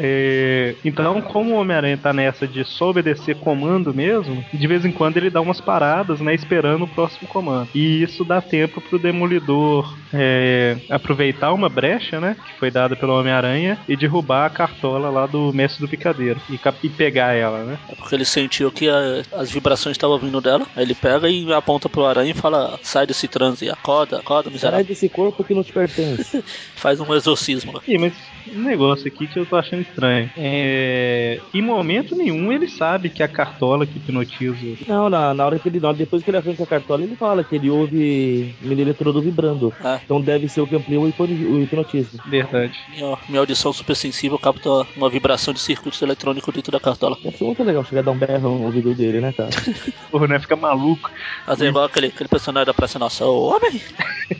É, 0.00 0.76
então, 0.84 1.20
como 1.22 1.54
o 1.54 1.58
Homem-Aranha 1.60 1.98
tá 2.00 2.12
nessa 2.12 2.46
de 2.46 2.64
só 2.64 2.90
obedecer 2.90 3.38
comando 3.38 3.92
mesmo, 3.94 4.46
de 4.52 4.66
vez 4.68 4.84
em 4.84 4.92
quando 4.92 5.16
ele 5.16 5.30
dá 5.30 5.40
umas 5.40 5.60
paradas, 5.60 6.20
né, 6.20 6.34
esperando 6.34 6.82
o 6.84 6.88
próximo 6.88 7.26
comando. 7.28 7.68
E 7.74 8.02
isso 8.02 8.24
dá 8.24 8.40
tempo 8.40 8.80
pro 8.80 8.98
Demolidor 8.98 9.84
é, 10.14 10.78
aproveitar 10.90 11.52
uma 11.52 11.68
brecha, 11.68 12.20
né, 12.20 12.36
que 12.44 12.52
foi 12.58 12.70
dada 12.70 12.96
pelo 12.96 13.18
Homem-Aranha 13.18 13.78
e 13.88 13.96
derrubar 13.96 14.46
a 14.46 14.50
cartola 14.50 15.10
lá 15.10 15.26
do 15.26 15.52
Mestre 15.52 15.80
do 15.84 15.88
Picadeiro 15.88 16.40
e, 16.48 16.58
e 16.82 16.90
pegar 16.90 17.34
ela, 17.34 17.64
né. 17.64 17.78
É 17.88 17.94
porque 17.96 18.14
ele 18.14 18.24
sentiu 18.24 18.70
que 18.70 18.88
a- 18.88 19.22
as 19.32 19.50
vibrações 19.50 19.94
estavam 19.94 20.18
vindo 20.18 20.40
dela. 20.40 20.66
Aí 20.76 20.84
ele 20.84 20.94
pega 20.94 21.28
e 21.28 21.52
aponta 21.52 21.88
pro 21.88 22.04
aranha 22.04 22.30
e 22.30 22.34
fala: 22.34 22.78
sai 22.82 23.06
desse 23.06 23.26
transe, 23.28 23.68
acorda, 23.68 24.18
acorda, 24.20 24.44
Sai 24.50 24.52
miserável. 24.54 24.86
desse 24.86 25.08
corpo 25.08 25.42
que 25.44 25.54
não 25.54 25.62
te 25.62 25.72
pertence. 25.72 26.42
Faz 26.78 27.00
um 27.00 27.14
exorcismo 27.14 27.72
lá. 27.72 27.80
Ih, 27.86 27.98
mas 27.98 28.12
um 28.54 28.62
negócio 28.62 29.06
aqui 29.08 29.26
que 29.26 29.38
eu 29.38 29.44
tô 29.46 29.56
achando 29.56 29.82
estranho. 29.82 30.30
É, 30.36 31.40
em 31.52 31.60
momento 31.62 32.14
nenhum 32.16 32.52
ele 32.52 32.68
sabe 32.68 33.10
que 33.10 33.22
a 33.22 33.28
cartola 33.28 33.86
que 33.86 33.98
hipnotiza. 33.98 34.84
Não, 34.86 35.10
na, 35.10 35.34
na 35.34 35.44
hora 35.46 35.58
que 35.58 35.68
ele. 35.68 35.80
Depois 35.94 36.22
que 36.22 36.30
ele 36.30 36.36
arranca 36.38 36.62
a 36.62 36.66
cartola, 36.66 37.02
ele 37.02 37.16
fala 37.16 37.42
que 37.44 37.54
ele 37.56 37.70
ouve 37.70 38.54
mini 38.60 38.82
eletrodo 38.82 39.20
vibrando. 39.20 39.72
Ah. 39.82 40.00
Então 40.04 40.20
deve 40.20 40.48
ser 40.48 40.60
o 40.60 40.66
que 40.66 40.76
amplia 40.76 41.00
o, 41.00 41.08
hipno- 41.08 41.26
o 41.26 41.62
hipnotismo. 41.62 42.20
Verdade. 42.26 42.78
Minha, 42.90 43.18
minha 43.28 43.40
audição 43.40 43.72
super 43.72 43.96
sensível 43.96 44.38
capta 44.38 44.68
uma 44.96 45.08
vibração 45.10 45.52
de 45.52 45.60
circuitos 45.60 46.00
eletrônicos 46.02 46.52
dentro 46.54 46.72
da 46.72 46.80
cartola. 46.80 47.16
Deve 47.22 47.36
ser 47.36 47.44
muito 47.44 47.62
legal 47.64 47.84
chegar 47.84 48.00
a 48.00 48.04
dar 48.04 48.10
um 48.12 48.18
berro 48.18 48.50
no 48.58 48.64
ouvido 48.64 48.94
dele, 48.94 49.20
né, 49.20 49.32
cara? 49.32 49.50
Porra, 50.10 50.26
né? 50.26 50.38
Fica 50.38 50.56
maluco. 50.56 51.10
Fazer 51.44 51.68
igual 51.68 51.84
aquele, 51.84 52.06
aquele 52.08 52.28
personagem 52.28 52.66
da 52.66 52.74
Praça 52.74 52.98
Nossa. 52.98 53.24
Ô, 53.26 53.48
homem! 53.54 53.80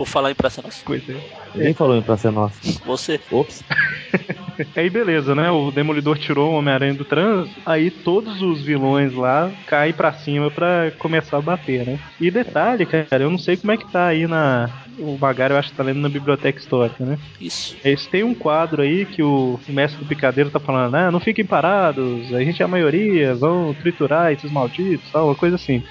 Por 0.00 0.06
falar 0.06 0.30
em 0.30 0.34
Praça 0.34 0.62
Nossa. 0.62 0.82
Coisa. 0.82 1.14
Ninguém 1.54 1.74
falou 1.74 1.94
em 1.94 2.00
Praça 2.00 2.30
Nossa. 2.30 2.58
Você. 2.86 3.20
Ops. 3.30 3.62
Aí 4.74 4.88
beleza, 4.88 5.34
né? 5.34 5.50
O 5.50 5.70
Demolidor 5.70 6.16
tirou 6.16 6.52
o 6.52 6.54
Homem-Aranha 6.54 6.94
do 6.94 7.04
trânsito. 7.04 7.60
Aí 7.66 7.90
todos 7.90 8.40
os 8.40 8.62
vilões 8.62 9.12
lá 9.12 9.52
caem 9.66 9.92
pra 9.92 10.14
cima 10.14 10.50
pra 10.50 10.90
começar 10.98 11.36
a 11.36 11.42
bater, 11.42 11.86
né? 11.86 11.98
E 12.18 12.30
detalhe, 12.30 12.86
cara, 12.86 13.22
eu 13.22 13.30
não 13.30 13.36
sei 13.36 13.58
como 13.58 13.72
é 13.72 13.76
que 13.76 13.92
tá 13.92 14.06
aí 14.06 14.26
na. 14.26 14.70
O 14.98 15.18
Magari 15.18 15.52
eu 15.52 15.58
acho 15.58 15.68
que 15.68 15.76
tá 15.76 15.82
lendo 15.82 16.00
na 16.00 16.08
biblioteca 16.08 16.58
histórica, 16.58 17.04
né? 17.04 17.18
Isso. 17.38 17.76
Eles 17.84 18.06
têm 18.06 18.24
um 18.24 18.34
quadro 18.34 18.80
aí 18.80 19.04
que 19.04 19.22
o, 19.22 19.60
o 19.68 19.72
mestre 19.72 20.02
do 20.02 20.08
picadeiro 20.08 20.48
tá 20.48 20.58
falando, 20.58 20.94
ah, 20.94 21.10
não 21.10 21.20
fiquem 21.20 21.44
parados, 21.44 22.32
a 22.32 22.42
gente 22.42 22.62
é 22.62 22.64
a 22.64 22.68
maioria, 22.68 23.34
vão 23.34 23.74
triturar 23.74 24.32
esses 24.32 24.50
malditos, 24.50 25.10
tal, 25.12 25.26
uma 25.26 25.34
coisa 25.34 25.56
assim. 25.56 25.82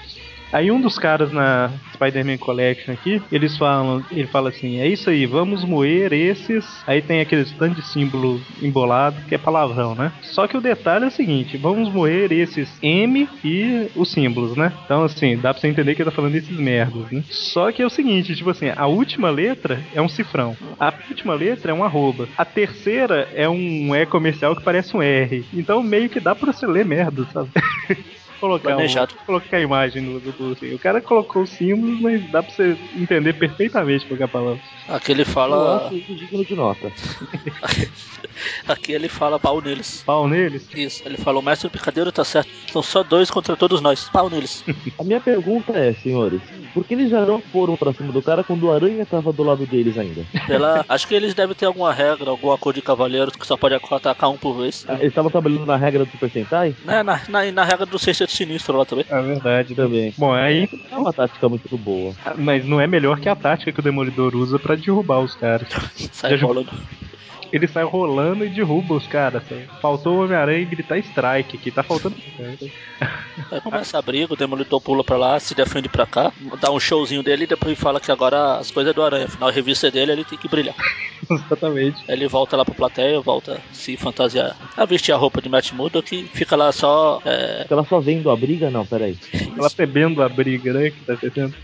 Aí 0.52 0.70
um 0.70 0.80
dos 0.80 0.98
caras 0.98 1.32
na 1.32 1.70
Spider-Man 1.94 2.38
Collection 2.38 2.92
aqui, 2.92 3.22
eles 3.30 3.56
falam, 3.56 4.04
ele 4.10 4.26
fala 4.26 4.48
assim, 4.48 4.80
é 4.80 4.86
isso 4.86 5.10
aí, 5.10 5.26
vamos 5.26 5.64
moer 5.64 6.12
esses. 6.12 6.66
Aí 6.86 7.00
tem 7.00 7.20
aquele 7.20 7.44
tanto 7.44 7.76
de 7.76 7.86
símbolo 7.86 8.40
embolado 8.60 9.20
que 9.28 9.34
é 9.34 9.38
palavrão, 9.38 9.94
né? 9.94 10.12
Só 10.22 10.46
que 10.46 10.56
o 10.56 10.60
detalhe 10.60 11.04
é 11.04 11.08
o 11.08 11.12
seguinte, 11.12 11.56
vamos 11.56 11.92
moer 11.92 12.32
esses 12.32 12.68
M 12.82 13.28
e 13.44 13.88
os 13.94 14.10
símbolos, 14.10 14.56
né? 14.56 14.72
Então 14.84 15.04
assim, 15.04 15.36
dá 15.36 15.52
pra 15.52 15.60
você 15.60 15.68
entender 15.68 15.94
que 15.94 16.02
ele 16.02 16.10
tá 16.10 16.16
falando 16.16 16.34
esses 16.34 16.56
merdas, 16.56 17.10
né? 17.10 17.22
Só 17.30 17.70
que 17.70 17.82
é 17.82 17.86
o 17.86 17.90
seguinte, 17.90 18.34
tipo 18.34 18.50
assim, 18.50 18.72
a 18.74 18.86
última 18.86 19.30
letra 19.30 19.80
é 19.94 20.02
um 20.02 20.08
cifrão. 20.08 20.56
A 20.78 20.92
última 21.08 21.34
letra 21.34 21.70
é 21.70 21.74
um 21.74 21.84
arroba. 21.84 22.28
A 22.36 22.44
terceira 22.44 23.28
é 23.34 23.48
um 23.48 23.94
E 23.94 24.06
comercial 24.06 24.56
que 24.56 24.62
parece 24.62 24.96
um 24.96 25.02
R. 25.02 25.44
Então 25.52 25.82
meio 25.82 26.08
que 26.08 26.18
dá 26.20 26.34
pra 26.34 26.52
você 26.52 26.66
ler 26.66 26.84
merda, 26.84 27.24
sabe? 27.32 27.50
colocar, 28.40 28.70
um, 28.70 28.74
Planejado. 28.74 29.14
colocar 29.26 29.56
a 29.58 29.60
imagem 29.60 30.02
no 30.02 30.18
do 30.18 30.52
assim. 30.52 30.74
O 30.74 30.78
cara 30.78 31.00
colocou 31.00 31.42
os 31.42 31.50
símbolos, 31.50 32.00
mas 32.00 32.30
dá 32.30 32.42
pra 32.42 32.52
você 32.52 32.76
entender 32.96 33.34
perfeitamente 33.34 34.06
qualquer 34.06 34.28
palavra. 34.28 34.60
Aqui 34.88 35.12
ele 35.12 35.24
fala. 35.24 35.88
isso 35.92 36.14
digno 36.14 36.44
de 36.44 36.54
nota. 36.56 36.90
Aqui 38.66 38.92
ele 38.92 39.08
fala 39.08 39.38
pau 39.38 39.60
neles. 39.60 40.02
Pau 40.04 40.26
neles? 40.28 40.66
Isso. 40.74 41.02
Ele 41.04 41.16
fala: 41.16 41.38
o 41.38 41.42
mestre 41.42 41.68
do 41.68 41.72
picadeiro 41.72 42.10
tá 42.10 42.24
certo. 42.24 42.50
São 42.72 42.82
só 42.82 43.02
dois 43.02 43.30
contra 43.30 43.56
todos 43.56 43.80
nós. 43.80 44.08
Pau 44.08 44.30
neles. 44.30 44.64
A 44.98 45.04
minha 45.04 45.20
pergunta 45.20 45.72
é, 45.76 45.92
senhores, 45.92 46.40
por 46.72 46.84
que 46.84 46.94
eles 46.94 47.10
já 47.10 47.24
não 47.24 47.40
foram 47.40 47.76
pra 47.76 47.92
cima 47.92 48.12
do 48.12 48.22
cara 48.22 48.42
quando 48.42 48.64
o 48.64 48.72
Aranha 48.72 49.04
tava 49.06 49.32
do 49.32 49.42
lado 49.42 49.66
deles 49.66 49.98
ainda? 49.98 50.24
Pela... 50.46 50.84
Acho 50.88 51.06
que 51.06 51.14
eles 51.14 51.34
devem 51.34 51.54
ter 51.54 51.66
alguma 51.66 51.92
regra, 51.92 52.30
alguma 52.30 52.56
cor 52.56 52.72
de 52.72 52.82
cavaleiro 52.82 53.30
que 53.32 53.46
só 53.46 53.56
pode 53.56 53.74
atacar 53.74 54.30
um 54.30 54.36
por 54.36 54.54
vez. 54.54 54.84
Ah, 54.88 54.94
Eles 54.94 55.08
estavam 55.08 55.30
trabalhando 55.30 55.66
na 55.66 55.76
regra 55.76 56.04
do 56.04 56.10
Super 56.10 56.30
Sentai? 56.30 56.74
Né, 56.84 57.02
na, 57.02 57.20
na, 57.28 57.52
na 57.52 57.64
regra 57.64 57.86
do 57.86 57.98
sexteto 57.98 58.29
sinistro 58.32 58.76
lá 58.76 58.84
também. 58.84 59.04
É 59.08 59.20
verdade. 59.22 59.74
Também. 59.74 60.14
Bom, 60.16 60.32
aí. 60.32 60.68
É 60.90 60.96
uma 60.96 61.12
tática 61.12 61.48
muito 61.48 61.76
boa. 61.76 62.14
Mas 62.36 62.64
não 62.64 62.80
é 62.80 62.86
melhor 62.86 63.18
que 63.20 63.28
a 63.28 63.36
tática 63.36 63.72
que 63.72 63.80
o 63.80 63.82
Demolidor 63.82 64.34
usa 64.36 64.58
pra 64.58 64.74
derrubar 64.76 65.20
os 65.20 65.34
caras. 65.34 65.68
Sai 66.12 66.36
rolando. 66.36 66.70
ele 67.52 67.66
sai 67.66 67.82
rolando 67.84 68.44
e 68.44 68.48
derruba 68.48 68.94
os 68.94 69.06
caras. 69.06 69.42
sabe? 69.48 69.68
Faltou 69.82 70.18
o 70.18 70.24
Homem-Aranha 70.24 70.64
gritar 70.64 70.98
strike, 70.98 71.58
que 71.58 71.70
tá 71.70 71.82
faltando. 71.82 72.14
Aí 73.50 73.60
começa 73.60 73.98
a 73.98 74.02
briga, 74.02 74.32
o 74.32 74.36
Demolidor 74.36 74.80
pula 74.80 75.02
pra 75.02 75.16
lá, 75.16 75.40
se 75.40 75.54
defende 75.54 75.88
pra 75.88 76.06
cá, 76.06 76.32
dá 76.60 76.70
um 76.70 76.78
showzinho 76.78 77.22
dele 77.22 77.44
e 77.44 77.46
depois 77.48 77.78
fala 77.78 77.98
que 78.00 78.12
agora 78.12 78.56
as 78.58 78.70
coisas 78.70 78.92
é 78.92 78.94
do 78.94 79.02
Aranha. 79.02 79.24
Afinal, 79.24 79.48
a 79.48 79.52
revista 79.52 79.88
é 79.88 79.90
dele, 79.90 80.12
ele 80.12 80.24
tem 80.24 80.38
que 80.38 80.48
brilhar. 80.48 80.74
Exatamente. 81.46 82.02
Aí 82.08 82.14
ele 82.14 82.28
volta 82.28 82.56
lá 82.56 82.64
pra 82.64 82.74
plateia, 82.74 83.20
volta 83.20 83.54
a 83.54 83.74
se 83.74 83.96
fantasiar, 83.96 84.56
a 84.76 84.84
vestir 84.84 85.12
a 85.12 85.16
roupa 85.16 85.40
de 85.40 85.48
Matt 85.48 85.72
Murdock 85.72 86.14
e 86.14 86.24
fica 86.24 86.56
lá 86.56 86.72
só. 86.72 87.20
É... 87.24 87.66
Ela 87.70 87.84
só 87.84 88.00
vendo 88.00 88.30
a 88.30 88.36
briga? 88.36 88.70
Não, 88.70 88.84
peraí. 88.84 89.16
Ela 89.56 89.70
bebendo 89.76 90.22
a 90.22 90.28
briga, 90.28 90.72
né? 90.72 90.90
Que 90.90 91.04
tá 91.04 91.14
acontecendo. 91.14 91.54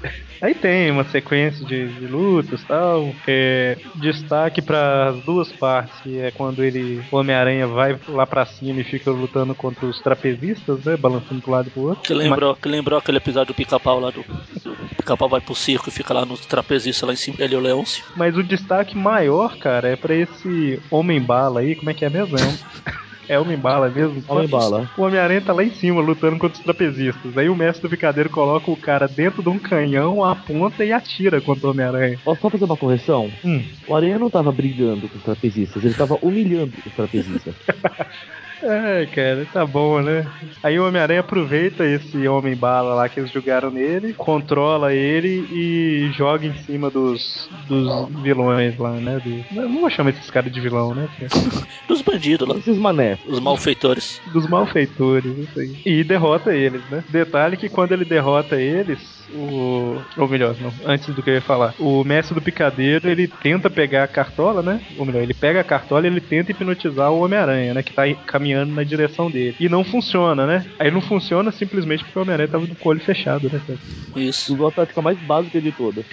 Aí 0.40 0.54
tem 0.54 0.90
uma 0.90 1.04
sequência 1.04 1.64
de, 1.64 1.88
de 1.88 2.06
lutas 2.06 2.60
e 2.60 2.66
tal. 2.66 3.14
É, 3.26 3.78
destaque 3.94 4.60
para 4.60 5.08
as 5.08 5.24
duas 5.24 5.50
partes, 5.52 5.98
que 6.00 6.18
é 6.18 6.30
quando 6.30 6.62
ele, 6.62 7.02
o 7.10 7.16
Homem-Aranha, 7.16 7.66
vai 7.66 7.98
lá 8.08 8.26
pra 8.26 8.44
cima 8.44 8.80
e 8.80 8.84
fica 8.84 9.10
lutando 9.10 9.54
contra 9.54 9.86
os 9.86 10.00
trapezistas, 10.00 10.84
né? 10.84 10.96
Balançando 10.96 11.40
pro 11.40 11.50
lado 11.50 11.68
e 11.68 11.70
pro 11.70 11.82
outro. 11.82 12.02
Que 12.02 12.14
lembrou, 12.14 12.54
que 12.54 12.68
lembrou 12.68 12.98
aquele 12.98 13.18
episódio 13.18 13.54
do 13.54 13.56
pica-pau 13.56 13.98
lá 13.98 14.10
do. 14.10 14.22
do 14.62 14.75
pica-pau 15.06 15.28
vai 15.28 15.40
pro 15.40 15.54
circo 15.54 15.88
e 15.88 15.92
fica 15.92 16.12
lá 16.12 16.26
no 16.26 16.36
trapezista 16.36 17.06
lá 17.06 17.12
em 17.12 17.16
cima, 17.16 17.36
ele 17.38 17.54
e 17.54 17.56
o 17.56 17.60
Leôncio. 17.60 18.04
Mas 18.16 18.36
o 18.36 18.42
destaque 18.42 18.96
maior, 18.96 19.56
cara, 19.56 19.88
é 19.88 19.94
pra 19.94 20.14
esse 20.14 20.80
Homem-Bala 20.90 21.60
aí, 21.60 21.76
como 21.76 21.90
é 21.90 21.94
que 21.94 22.04
é 22.04 22.10
mesmo? 22.10 22.36
É 22.36 22.42
É 23.28 23.38
Homem-Bala 23.38 23.88
mesmo? 23.88 24.22
Homem-Bala. 24.28 24.88
O 24.96 25.02
Homem-Aranha 25.02 25.40
tá 25.40 25.52
lá 25.52 25.64
em 25.64 25.70
cima 25.70 26.00
lutando 26.00 26.38
contra 26.38 26.56
os 26.58 26.62
trapezistas. 26.62 27.36
Aí 27.36 27.48
o 27.48 27.56
mestre 27.56 27.82
do 27.82 27.90
picadeiro 27.90 28.30
coloca 28.30 28.70
o 28.70 28.76
cara 28.76 29.08
dentro 29.08 29.42
de 29.42 29.48
um 29.48 29.58
canhão, 29.58 30.24
aponta 30.24 30.84
e 30.84 30.92
atira 30.92 31.40
contra 31.40 31.66
o 31.66 31.70
Homem-Aranha. 31.70 32.20
Posso 32.24 32.40
só 32.40 32.50
fazer 32.50 32.64
uma 32.64 32.76
correção? 32.76 33.28
Hum. 33.44 33.64
O 33.88 33.96
Aranha 33.96 34.16
não 34.16 34.30
tava 34.30 34.52
brigando 34.52 35.08
com 35.08 35.18
os 35.18 35.24
trapezistas, 35.24 35.84
ele 35.84 35.94
tava 35.94 36.16
humilhando 36.22 36.72
os 36.86 36.92
trapezistas. 36.92 37.54
É, 38.62 39.06
cara, 39.14 39.46
tá 39.52 39.66
bom, 39.66 40.00
né? 40.00 40.26
Aí 40.62 40.78
o 40.78 40.86
Homem-Aranha 40.88 41.20
aproveita 41.20 41.84
esse 41.84 42.26
Homem-Bala 42.26 42.94
lá 42.94 43.08
que 43.08 43.20
eles 43.20 43.30
jogaram 43.30 43.70
nele, 43.70 44.14
controla 44.14 44.94
ele 44.94 45.46
e 45.52 46.10
joga 46.16 46.46
em 46.46 46.54
cima 46.64 46.90
dos, 46.90 47.48
dos 47.68 48.08
vilões 48.22 48.76
lá, 48.78 48.92
né? 48.92 49.20
Do- 49.22 49.44
não 49.68 49.80
vou 49.80 49.90
chamar 49.90 50.10
esses 50.10 50.30
caras 50.30 50.50
de 50.50 50.60
vilão, 50.60 50.94
né? 50.94 51.08
Dos 51.86 52.02
bandidos 52.02 52.48
lá, 52.48 52.56
Esses 52.56 52.78
mané. 52.78 53.18
os 53.28 53.38
malfeitores. 53.40 54.20
Dos 54.32 54.46
malfeitores, 54.48 55.36
isso 55.38 55.60
aí. 55.60 55.76
E 55.84 56.02
derrota 56.02 56.54
eles, 56.54 56.82
né? 56.90 57.04
Detalhe 57.08 57.56
que 57.56 57.68
quando 57.68 57.92
ele 57.92 58.04
derrota 58.04 58.56
eles, 58.60 58.98
o. 59.34 59.96
Ou 60.16 60.28
melhor, 60.28 60.54
não, 60.60 60.72
antes 60.84 61.14
do 61.14 61.22
que 61.22 61.30
eu 61.30 61.34
ia 61.34 61.40
falar. 61.40 61.74
O 61.78 62.02
mestre 62.04 62.34
do 62.34 62.42
picadeiro, 62.42 63.08
ele 63.08 63.28
tenta 63.28 63.68
pegar 63.70 64.04
a 64.04 64.08
cartola, 64.08 64.62
né? 64.62 64.80
Ou 64.98 65.04
melhor, 65.04 65.22
ele 65.22 65.34
pega 65.34 65.60
a 65.60 65.64
cartola 65.64 66.06
e 66.06 66.10
ele 66.10 66.20
tenta 66.20 66.50
hipnotizar 66.50 67.10
o 67.12 67.20
Homem-Aranha, 67.24 67.74
né? 67.74 67.82
Que 67.82 67.92
tá 67.92 68.02
caminhando 68.26 68.45
na 68.54 68.84
direção 68.84 69.30
dele. 69.30 69.56
E 69.58 69.68
não 69.68 69.82
funciona, 69.84 70.46
né? 70.46 70.64
Aí 70.78 70.90
não 70.90 71.00
funciona 71.00 71.50
simplesmente 71.52 72.04
porque 72.04 72.18
o 72.18 72.22
Homem-Aranha 72.22 72.48
tava 72.48 72.66
com 72.66 72.88
o 72.88 72.90
olho 72.90 73.00
fechado, 73.00 73.50
né? 73.52 73.60
cara? 73.66 73.78
Isso. 74.16 74.54
Usou 74.54 74.68
a 74.68 74.72
tática 74.72 75.02
mais 75.02 75.18
básica 75.18 75.60
de 75.60 75.72
todas. 75.72 76.04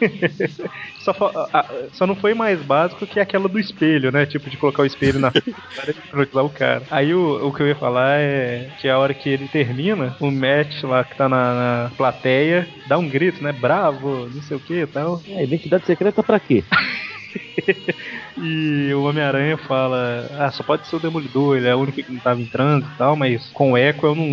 Só, 0.98 1.12
fo- 1.14 1.26
a- 1.26 1.48
a- 1.52 1.66
só 1.92 2.06
não 2.06 2.14
foi 2.16 2.34
mais 2.34 2.60
básico 2.62 3.06
que 3.06 3.20
aquela 3.20 3.48
do 3.48 3.58
espelho, 3.58 4.10
né? 4.10 4.26
Tipo, 4.26 4.48
de 4.50 4.56
colocar 4.56 4.82
o 4.82 4.86
espelho 4.86 5.18
na 5.20 5.30
frente 5.30 5.54
para 5.76 5.90
hipnotizar 5.90 6.44
o 6.44 6.50
cara. 6.50 6.82
Aí 6.90 7.14
o, 7.14 7.46
o 7.48 7.52
que 7.52 7.62
eu 7.62 7.68
ia 7.68 7.74
falar 7.76 8.18
é 8.18 8.68
que 8.80 8.88
a 8.88 8.98
hora 8.98 9.14
que 9.14 9.28
ele 9.28 9.46
termina, 9.48 10.16
o 10.20 10.30
Matt 10.30 10.82
lá 10.84 11.04
que 11.04 11.16
tá 11.16 11.28
na, 11.28 11.54
na 11.84 11.90
plateia 11.96 12.68
dá 12.88 12.98
um 12.98 13.08
grito, 13.08 13.42
né? 13.42 13.52
Bravo, 13.52 14.28
não 14.32 14.42
sei 14.42 14.56
o 14.56 14.60
que 14.60 14.82
e 14.82 14.86
tal. 14.86 15.20
É, 15.28 15.44
identidade 15.44 15.86
secreta 15.86 16.22
pra 16.22 16.40
quê? 16.40 16.64
E 18.36 18.92
o 18.94 19.04
Homem-Aranha 19.04 19.56
fala: 19.58 20.28
Ah, 20.38 20.50
só 20.50 20.62
pode 20.62 20.88
ser 20.88 20.96
o 20.96 20.98
Demolidor, 20.98 21.56
ele 21.56 21.68
é 21.68 21.74
o 21.74 21.80
único 21.80 22.02
que 22.02 22.12
não 22.12 22.20
tava 22.20 22.40
em 22.40 22.44
e 22.44 22.98
tal, 22.98 23.16
mas 23.16 23.52
com 23.52 23.72
o 23.72 23.76
eco 23.76 24.06
eu 24.06 24.14
não, 24.14 24.26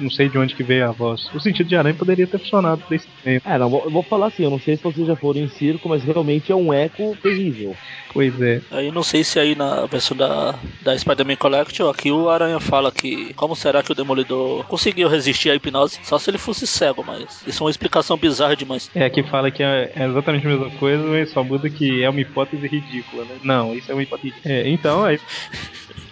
não 0.00 0.10
sei 0.10 0.28
de 0.28 0.38
onde 0.38 0.54
que 0.54 0.62
veio 0.62 0.88
a 0.88 0.92
voz. 0.92 1.20
O 1.34 1.40
sentido 1.40 1.68
de 1.68 1.76
aranha 1.76 1.94
poderia 1.94 2.26
ter 2.26 2.38
funcionado 2.38 2.82
desse 2.88 3.08
tempo. 3.22 3.48
É, 3.48 3.58
não, 3.58 3.72
eu 3.84 3.90
vou 3.90 4.02
falar 4.04 4.26
assim, 4.26 4.44
eu 4.44 4.50
não 4.50 4.60
sei 4.60 4.76
se 4.76 4.82
vocês 4.82 5.06
já 5.06 5.16
foram 5.16 5.40
em 5.40 5.48
circo, 5.48 5.88
mas 5.88 6.04
realmente 6.04 6.52
é 6.52 6.56
um 6.56 6.72
eco 6.72 7.16
terrível. 7.22 7.74
Pois 8.16 8.40
é. 8.40 8.62
Aí 8.70 8.90
não 8.90 9.02
sei 9.02 9.22
se 9.22 9.38
aí 9.38 9.54
na 9.54 9.84
versão 9.84 10.16
da, 10.16 10.54
da 10.82 10.96
Spider-Man 10.96 11.36
Collection, 11.36 11.90
aqui 11.90 12.10
o 12.10 12.30
Aranha 12.30 12.58
fala 12.58 12.90
que 12.90 13.34
como 13.34 13.54
será 13.54 13.82
que 13.82 13.92
o 13.92 13.94
Demolidor 13.94 14.64
conseguiu 14.64 15.06
resistir 15.06 15.50
à 15.50 15.54
hipnose? 15.54 15.98
Só 16.02 16.18
se 16.18 16.30
ele 16.30 16.38
fosse 16.38 16.66
cego, 16.66 17.04
mas 17.06 17.42
isso 17.46 17.62
é 17.62 17.64
uma 17.66 17.70
explicação 17.70 18.16
bizarra 18.16 18.56
demais. 18.56 18.90
É, 18.94 19.10
que 19.10 19.22
fala 19.24 19.50
que 19.50 19.62
é 19.62 19.92
é 19.94 20.06
exatamente 20.06 20.46
a 20.46 20.48
mesma 20.48 20.70
coisa, 20.78 21.04
mas 21.04 21.30
só 21.30 21.44
muda 21.44 21.68
que 21.68 22.02
é 22.02 22.08
uma 22.08 22.20
hipótese 22.22 22.66
ridícula, 22.66 23.26
né? 23.26 23.36
Não, 23.42 23.74
isso 23.74 23.92
é 23.92 23.94
uma 23.94 24.02
hipótese. 24.02 24.34
É, 24.46 24.66
então, 24.70 25.04
aí, 25.04 25.20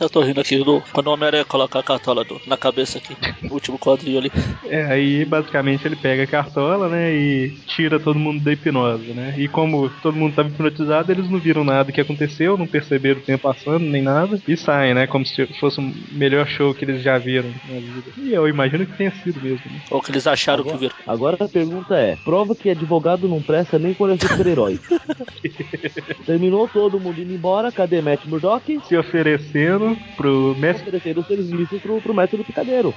Eu 0.00 0.08
tô 0.10 0.20
rindo 0.22 0.40
aqui 0.40 0.56
do, 0.58 0.82
quando 0.92 1.06
o 1.08 1.12
Homem-Aranha 1.12 1.44
coloca 1.44 1.78
a 1.78 1.82
cartola 1.82 2.24
do- 2.24 2.40
na 2.46 2.56
cabeça 2.56 2.98
aqui, 2.98 3.16
o 3.48 3.54
último 3.54 3.78
quadrinho 3.78 4.18
ali. 4.18 4.30
é, 4.68 4.84
aí 4.84 5.24
basicamente 5.24 5.86
ele 5.86 5.96
pega 5.96 6.24
a 6.24 6.26
cartola, 6.26 6.88
né, 6.88 7.14
e 7.14 7.50
tira 7.66 7.98
todo 8.00 8.18
mundo 8.18 8.42
da 8.42 8.52
hipnose, 8.52 9.12
né? 9.12 9.34
E 9.38 9.48
como 9.48 9.88
todo 10.02 10.16
mundo 10.16 10.34
tava 10.34 10.48
hipnotizado, 10.48 11.10
eles 11.12 11.28
não 11.30 11.38
viram 11.38 11.64
nada 11.64 11.92
que 11.92 12.00
aconteceu, 12.00 12.56
não 12.56 12.66
perceberam 12.66 13.20
o 13.20 13.22
tempo 13.24 13.42
passando, 13.42 13.80
nem 13.84 14.02
nada, 14.02 14.40
e 14.46 14.56
saem, 14.56 14.94
né? 14.94 15.06
Como 15.06 15.24
se 15.24 15.46
fosse 15.60 15.80
o 15.80 15.94
melhor 16.12 16.46
show 16.46 16.74
que 16.74 16.84
eles 16.84 17.02
já 17.02 17.18
viram 17.18 17.50
na 17.68 17.80
vida. 17.80 18.10
E 18.18 18.32
eu 18.32 18.48
imagino 18.48 18.86
que 18.86 18.96
tenha 18.96 19.10
sido 19.22 19.40
mesmo, 19.40 19.60
né? 19.70 19.78
Ou 19.90 20.00
que 20.02 20.10
eles 20.10 20.26
acharam 20.26 20.64
que 20.64 20.76
viram. 20.76 20.94
Agora 21.06 21.36
a 21.44 21.48
pergunta 21.48 21.94
é: 21.96 22.16
prova 22.16 22.54
que 22.54 22.70
advogado 22.70 23.28
não 23.28 23.40
presta 23.40 23.78
nem 23.78 23.94
quando 23.94 24.14
é 24.14 24.18
super-herói. 24.28 24.78
Terminou 26.26 26.68
todo 26.68 26.98
mundo 26.98 27.20
indo 27.20 27.32
embora, 27.32 27.70
cadê 27.70 28.00
Matt 28.00 28.24
Murdock? 28.26 28.80
Se 28.88 28.96
oferecendo 28.96 29.83
pro 30.16 30.56
mestre. 30.58 30.88
Ofereceram 30.88 31.20
os 31.20 31.26
serviços 31.26 31.82
pro, 31.82 32.00
pro 32.00 32.14
método 32.14 32.42
do 32.42 32.46
picadeiro. 32.46 32.94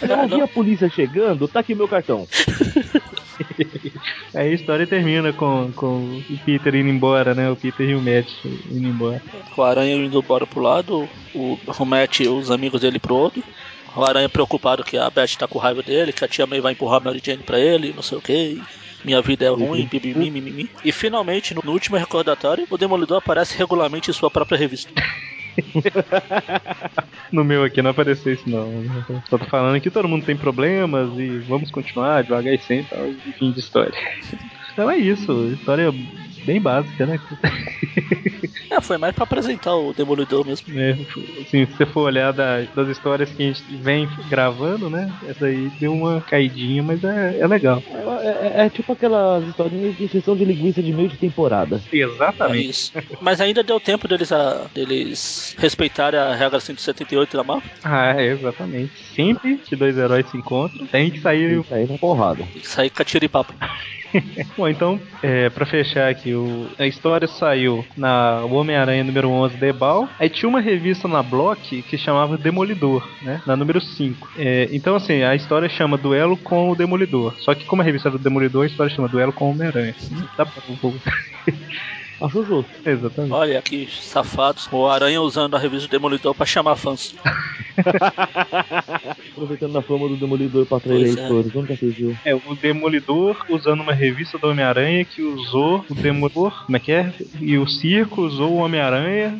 Eu 0.00 0.16
não 0.16 0.28
vi 0.28 0.40
a 0.40 0.48
polícia 0.48 0.88
chegando, 0.88 1.48
tá 1.48 1.60
aqui 1.60 1.74
meu 1.74 1.88
cartão. 1.88 2.26
Aí 4.34 4.50
a 4.50 4.54
história 4.54 4.86
termina 4.86 5.32
com, 5.32 5.70
com 5.74 6.22
o 6.30 6.38
Peter 6.44 6.74
indo 6.74 6.88
embora, 6.88 7.34
né? 7.34 7.50
O 7.50 7.56
Peter 7.56 7.88
e 7.88 7.94
o 7.94 8.00
Matt 8.00 8.28
indo 8.70 8.88
embora. 8.88 9.22
O 9.56 9.62
Aranha 9.62 9.96
indo 9.96 10.18
embora 10.18 10.46
pro 10.46 10.60
lado, 10.60 11.08
o, 11.34 11.58
o 11.78 11.84
Matt 11.84 12.20
e 12.20 12.28
os 12.28 12.50
amigos 12.50 12.80
dele 12.80 12.98
pro 12.98 13.14
outro. 13.14 13.42
O 13.96 14.04
Aranha 14.04 14.28
preocupado 14.28 14.82
que 14.82 14.96
a 14.96 15.08
Beth 15.08 15.36
tá 15.38 15.46
com 15.46 15.58
raiva 15.58 15.82
dele, 15.82 16.12
que 16.12 16.24
a 16.24 16.28
tia 16.28 16.46
May 16.46 16.60
vai 16.60 16.72
empurrar 16.72 17.00
a 17.00 17.04
Mary 17.04 17.22
Jane 17.24 17.42
pra 17.42 17.60
ele, 17.60 17.92
não 17.94 18.02
sei 18.02 18.18
o 18.18 18.20
que. 18.20 18.60
Minha 19.04 19.20
vida 19.20 19.44
é 19.44 19.48
ruim, 19.48 19.86
bibimi, 19.86 20.30
mimimi. 20.30 20.70
E 20.84 20.90
finalmente, 20.90 21.54
no 21.54 21.70
último 21.70 21.96
recordatório, 21.96 22.66
o 22.70 22.78
Demolidor 22.78 23.18
aparece 23.18 23.56
regularmente 23.56 24.10
em 24.10 24.14
sua 24.14 24.30
própria 24.30 24.58
revista. 24.58 24.90
No 27.32 27.44
meu 27.44 27.64
aqui 27.64 27.82
não 27.82 27.90
apareceu 27.90 28.32
isso 28.32 28.48
não. 28.48 28.70
Só 29.28 29.38
tô 29.38 29.44
falando 29.46 29.80
que 29.80 29.90
todo 29.90 30.08
mundo 30.08 30.24
tem 30.24 30.36
problemas 30.36 31.10
e 31.18 31.38
vamos 31.40 31.70
continuar 31.70 32.22
devagar 32.22 32.54
e 32.54 32.58
sem 32.58 32.84
tal, 32.84 33.06
fim 33.38 33.50
de 33.50 33.58
história. 33.58 33.92
Então 34.72 34.90
é 34.90 34.96
isso, 34.96 35.32
história 35.52 35.92
bem 36.44 36.60
básica, 36.60 37.06
né? 37.06 37.18
É, 38.70 38.80
foi 38.80 38.98
mais 38.98 39.14
pra 39.14 39.24
apresentar 39.24 39.74
o 39.76 39.92
Demolidor 39.92 40.44
mesmo. 40.44 40.66
É, 40.78 40.92
assim, 41.42 41.66
se 41.66 41.76
você 41.76 41.86
for 41.86 42.02
olhar 42.02 42.32
da- 42.32 42.62
das 42.74 42.88
histórias 42.88 43.30
que 43.32 43.42
a 43.42 43.46
gente 43.46 43.62
vem 43.82 44.08
gravando, 44.28 44.88
né? 44.90 45.12
Essa 45.22 45.46
aí 45.46 45.70
deu 45.78 45.92
uma 45.92 46.20
caidinha, 46.22 46.82
mas 46.82 47.02
é, 47.04 47.40
é 47.40 47.46
legal. 47.46 47.82
É, 48.22 48.62
é- 48.62 48.66
é 48.66 48.70
tipo 48.70 48.92
aquelas 48.92 49.46
historinhas 49.46 49.96
de 49.96 50.04
exceção 50.04 50.36
de 50.36 50.44
linguiça 50.44 50.82
de 50.82 50.92
meio 50.92 51.08
de 51.08 51.18
temporada. 51.18 51.80
É 51.92 51.96
Exatamente. 51.98 52.68
isso. 52.70 52.92
Mas 53.20 53.40
ainda 53.40 53.62
deu 53.62 53.78
tempo 53.78 54.08
deles, 54.08 54.32
a, 54.32 54.68
deles 54.74 55.54
respeitarem 55.58 56.18
a 56.18 56.34
regra 56.34 56.58
178 56.58 57.36
da 57.36 57.44
Marvel. 57.44 57.70
Ah, 57.84 58.14
é, 58.20 58.26
exatamente. 58.32 58.92
Sempre 59.14 59.58
que 59.58 59.76
dois 59.76 59.96
heróis 59.96 60.28
se 60.28 60.36
encontram, 60.36 60.86
tem 60.86 61.10
que 61.10 61.20
sair 61.20 61.60
Isso 61.60 61.72
aí 61.74 61.86
na 61.86 61.98
porrada. 61.98 62.44
Tem 62.52 62.62
que 62.62 62.68
sair 62.68 62.90
com 62.90 63.02
a 63.02 63.04
tira 63.04 63.24
e 63.24 63.28
papo. 63.28 63.54
Bom, 64.56 64.68
então, 64.68 65.00
é, 65.22 65.50
pra 65.50 65.66
fechar 65.66 66.08
aqui, 66.10 66.34
o- 66.34 66.68
a 66.78 66.86
história 66.86 67.26
saiu 67.26 67.84
na 67.96 68.40
Homem-Aranha 68.44 69.02
número 69.04 69.28
11, 69.28 69.56
Debal. 69.56 70.08
Aí 70.18 70.28
tinha 70.28 70.48
uma 70.48 70.60
revista 70.60 71.06
na 71.08 71.22
Block 71.22 71.82
que 71.82 71.98
chamava 71.98 72.36
Demolidor, 72.36 73.06
né? 73.22 73.42
Na 73.46 73.56
número 73.56 73.80
5. 73.80 74.28
É, 74.36 74.68
então, 74.72 74.94
assim, 74.94 75.22
a 75.22 75.34
história 75.34 75.68
chama 75.68 75.96
Duelo 75.96 76.36
com 76.36 76.70
o 76.70 76.74
Demolidor. 76.76 77.34
Só 77.40 77.54
que 77.54 77.64
como 77.64 77.82
a 77.82 77.84
revista 77.84 78.08
era 78.08 78.18
do 78.18 78.22
Demolidor, 78.24 78.64
a 78.64 78.66
história 78.66 78.94
chama 78.94 79.08
Duelo 79.08 79.32
com 79.32 79.46
o 79.46 79.50
Homem-Aranha. 79.50 79.94
Dá 80.36 80.44
pra 80.46 80.62
um 80.68 80.76
pouco. 80.76 80.98
Acho 82.20 82.44
justo. 82.44 82.70
Exatamente. 82.86 83.32
Olha 83.34 83.60
que 83.60 83.88
safados. 83.90 84.68
O 84.72 84.86
Aranha 84.86 85.20
usando 85.20 85.56
a 85.56 85.58
revista 85.58 85.88
do 85.88 85.90
Demolidor 85.90 86.34
pra 86.34 86.46
chamar 86.46 86.76
fãs. 86.76 87.14
Aproveitando 89.32 89.76
a 89.76 89.82
fama 89.82 90.08
do 90.08 90.16
Demolidor 90.16 90.66
pra 90.66 90.78
atrair 90.78 91.02
é. 91.02 91.14
leitores. 91.14 91.52
Nunca 91.52 91.76
vocês 91.76 91.94
viu. 91.94 92.16
É, 92.24 92.34
o 92.34 92.54
Demolidor 92.60 93.44
usando 93.48 93.80
uma 93.80 93.92
revista 93.92 94.38
do 94.38 94.48
Homem-Aranha 94.48 95.04
que 95.04 95.22
usou 95.22 95.84
o 95.88 95.94
Demolidor, 95.94 96.64
como 96.64 96.76
é 96.76 96.80
que 96.80 96.92
é? 96.92 97.12
E 97.40 97.58
o 97.58 97.66
Circo 97.66 98.22
usou 98.22 98.52
o 98.52 98.56
Homem-Aranha. 98.56 99.38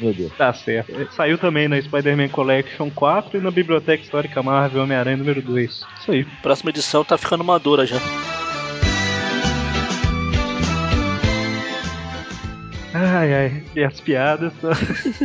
Meu 0.00 0.12
Deus. 0.12 0.32
Tá 0.36 0.52
certo. 0.52 0.92
É, 1.00 1.06
Saiu 1.12 1.38
também 1.38 1.68
na 1.68 1.80
Spider-Man 1.80 2.28
Collection 2.28 2.90
4 2.90 3.38
e 3.38 3.40
na 3.40 3.50
Biblioteca 3.50 4.02
Histórica 4.02 4.42
Marvel 4.42 4.82
Homem-Aranha 4.82 5.16
número 5.16 5.40
2. 5.40 5.82
Isso 6.00 6.10
aí. 6.10 6.24
Próxima 6.42 6.70
edição 6.70 7.04
tá 7.04 7.16
ficando 7.16 7.44
madura 7.44 7.86
já. 7.86 7.98
Ai, 12.92 13.32
ai, 13.32 13.62
e 13.74 13.84
as 13.84 14.00
piadas 14.00 14.52
são. 14.60 14.70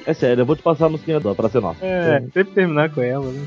É 0.06 0.14
sério, 0.14 0.42
eu 0.42 0.46
vou 0.46 0.56
te 0.56 0.62
passar 0.62 0.86
a 0.86 0.90
musiquinha 0.90 1.20
pra 1.20 1.50
ser 1.50 1.62
nossa. 1.62 1.84
É, 1.84 2.22
sempre 2.22 2.54
terminar 2.54 2.92
com 2.92 3.02
ela, 3.02 3.26
né? 3.32 3.46